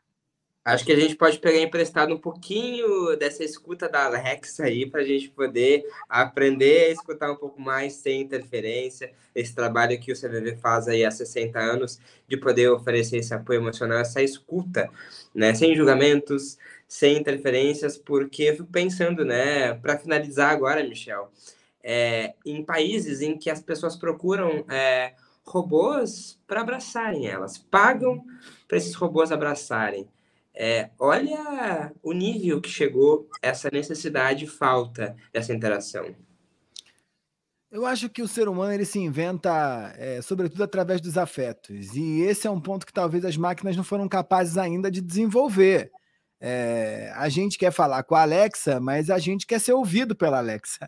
[0.64, 5.00] Acho que a gente pode pegar emprestado um pouquinho dessa escuta da Alexa aí para
[5.00, 9.12] a gente poder aprender a escutar um pouco mais sem interferência.
[9.34, 11.98] Esse trabalho que o CVV faz aí há 60 anos
[12.28, 14.88] de poder oferecer esse apoio emocional, essa escuta,
[15.34, 16.56] né, sem julgamentos,
[16.86, 21.28] sem interferências, porque eu fico pensando, né, para finalizar agora, Michel,
[21.82, 28.24] é, em países em que as pessoas procuram é, robôs para abraçarem elas, pagam
[28.68, 30.08] para esses robôs abraçarem.
[30.54, 36.14] É, olha o nível que chegou essa necessidade e falta dessa interação.
[37.70, 42.20] Eu acho que o ser humano ele se inventa, é, sobretudo através dos afetos, e
[42.20, 45.90] esse é um ponto que talvez as máquinas não foram capazes ainda de desenvolver.
[46.38, 50.36] É, a gente quer falar com a Alexa, mas a gente quer ser ouvido pela
[50.36, 50.86] Alexa.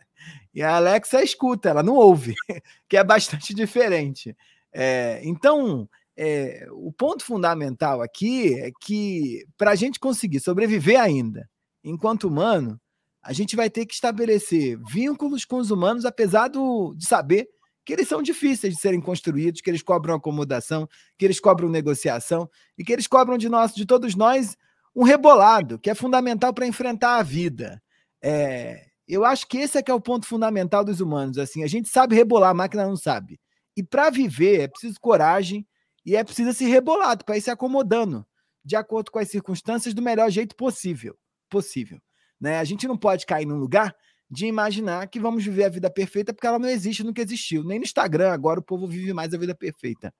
[0.53, 2.35] E a Alexa escuta, ela não ouve,
[2.87, 4.37] que é bastante diferente.
[4.71, 11.49] É, então, é, o ponto fundamental aqui é que para a gente conseguir sobreviver ainda,
[11.83, 12.81] enquanto humano,
[13.23, 17.49] a gente vai ter que estabelecer vínculos com os humanos, apesar do, de saber
[17.85, 20.89] que eles são difíceis de serem construídos, que eles cobram acomodação,
[21.19, 22.49] que eles cobram negociação
[22.79, 24.57] e que eles cobram de nós, de todos nós,
[24.95, 27.83] um rebolado, que é fundamental para enfrentar a vida.
[28.23, 31.37] É, eu acho que esse é que é o ponto fundamental dos humanos.
[31.37, 33.39] Assim, a gente sabe rebolar, a máquina não sabe.
[33.77, 35.67] E para viver é preciso coragem,
[36.05, 38.27] e é preciso se rebolar para ir se acomodando
[38.65, 41.17] de acordo com as circunstâncias do melhor jeito possível.
[41.49, 42.01] possível
[42.41, 42.59] né?
[42.59, 43.95] A gente não pode cair num lugar
[44.31, 47.65] de imaginar que vamos viver a vida perfeita porque ela não existe, nunca existiu.
[47.65, 50.13] Nem no Instagram agora o povo vive mais a vida perfeita.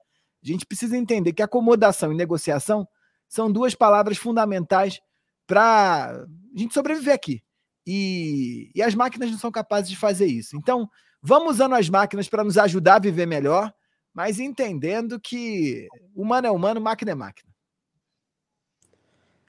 [0.43, 2.87] A gente precisa entender que acomodação e negociação
[3.29, 5.01] são duas palavras fundamentais
[5.47, 6.27] para a
[6.59, 7.43] gente sobreviver aqui.
[7.87, 10.57] E, e as máquinas não são capazes de fazer isso.
[10.57, 10.89] Então,
[11.23, 13.73] vamos usando as máquinas para nos ajudar a viver melhor
[14.15, 17.53] mas entendendo que humano é humano, máquina é máquina.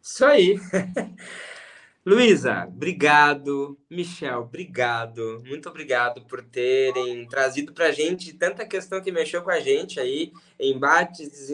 [0.02, 0.60] Isso aí.
[2.06, 3.80] Luísa, obrigado.
[3.90, 5.42] Michel, obrigado.
[5.46, 10.00] Muito obrigado por terem trazido para a gente tanta questão que mexeu com a gente
[10.00, 11.50] aí, embates.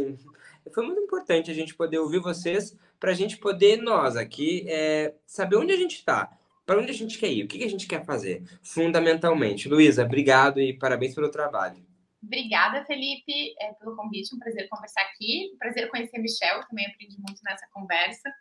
[0.74, 5.16] Foi muito importante a gente poder ouvir vocês, para a gente poder, nós aqui, é,
[5.26, 6.30] saber onde a gente está,
[6.66, 9.68] para onde a gente quer ir, o que a gente quer fazer, fundamentalmente.
[9.68, 11.91] Luísa, obrigado e parabéns pelo trabalho.
[12.24, 14.36] Obrigada, Felipe, é, pelo convite.
[14.36, 15.52] Um prazer conversar aqui.
[15.54, 18.32] Um prazer conhecer a Michel, também aprendi muito nessa conversa.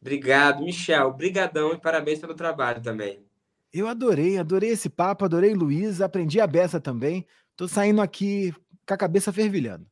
[0.00, 1.12] Obrigado, Michel.
[1.12, 3.22] Brigadão e parabéns pelo trabalho também.
[3.72, 7.26] Eu adorei, adorei esse papo, adorei Luiz, aprendi a beça também.
[7.54, 8.52] Tô saindo aqui
[8.86, 9.86] com a cabeça fervilhando.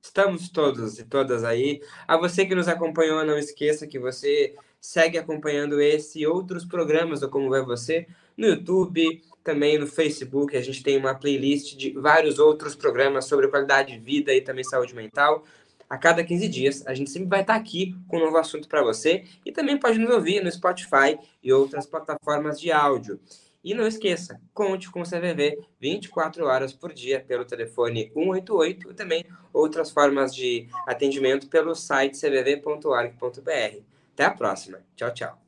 [0.00, 1.82] Estamos todos e todas aí.
[2.06, 7.20] A você que nos acompanhou, não esqueça que você segue acompanhando esse e outros programas
[7.20, 10.56] do Como Vai Você no YouTube, também no Facebook.
[10.56, 14.64] A gente tem uma playlist de vários outros programas sobre qualidade de vida e também
[14.64, 15.44] saúde mental.
[15.88, 18.82] A cada 15 dias, a gente sempre vai estar aqui com um novo assunto para
[18.82, 23.20] você e também pode nos ouvir no Spotify e outras plataformas de áudio.
[23.62, 28.94] E não esqueça, conte com o CVV 24 horas por dia pelo telefone 188 e
[28.94, 33.82] também outras formas de atendimento pelo site cvv.org.br.
[34.12, 34.80] Até a próxima.
[34.94, 35.38] Tchau, tchau.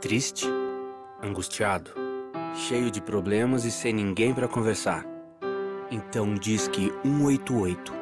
[0.00, 0.46] Triste,
[1.20, 2.05] angustiado,
[2.56, 5.04] cheio de problemas e sem ninguém para conversar.
[5.90, 7.92] Então diz que 188.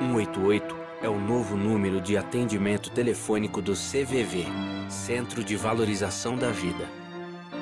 [0.00, 4.46] 188 é o novo número de atendimento telefônico do CVV,
[4.88, 6.88] Centro de Valorização da Vida.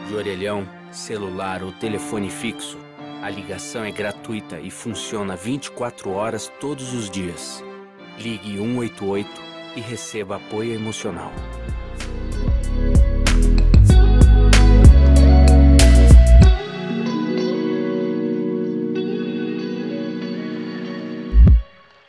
[0.07, 2.78] De orelhão celular ou telefone fixo,
[3.22, 7.62] a ligação é gratuita e funciona 24 horas todos os dias.
[8.18, 9.28] Ligue 188
[9.76, 11.33] e receba apoio emocional.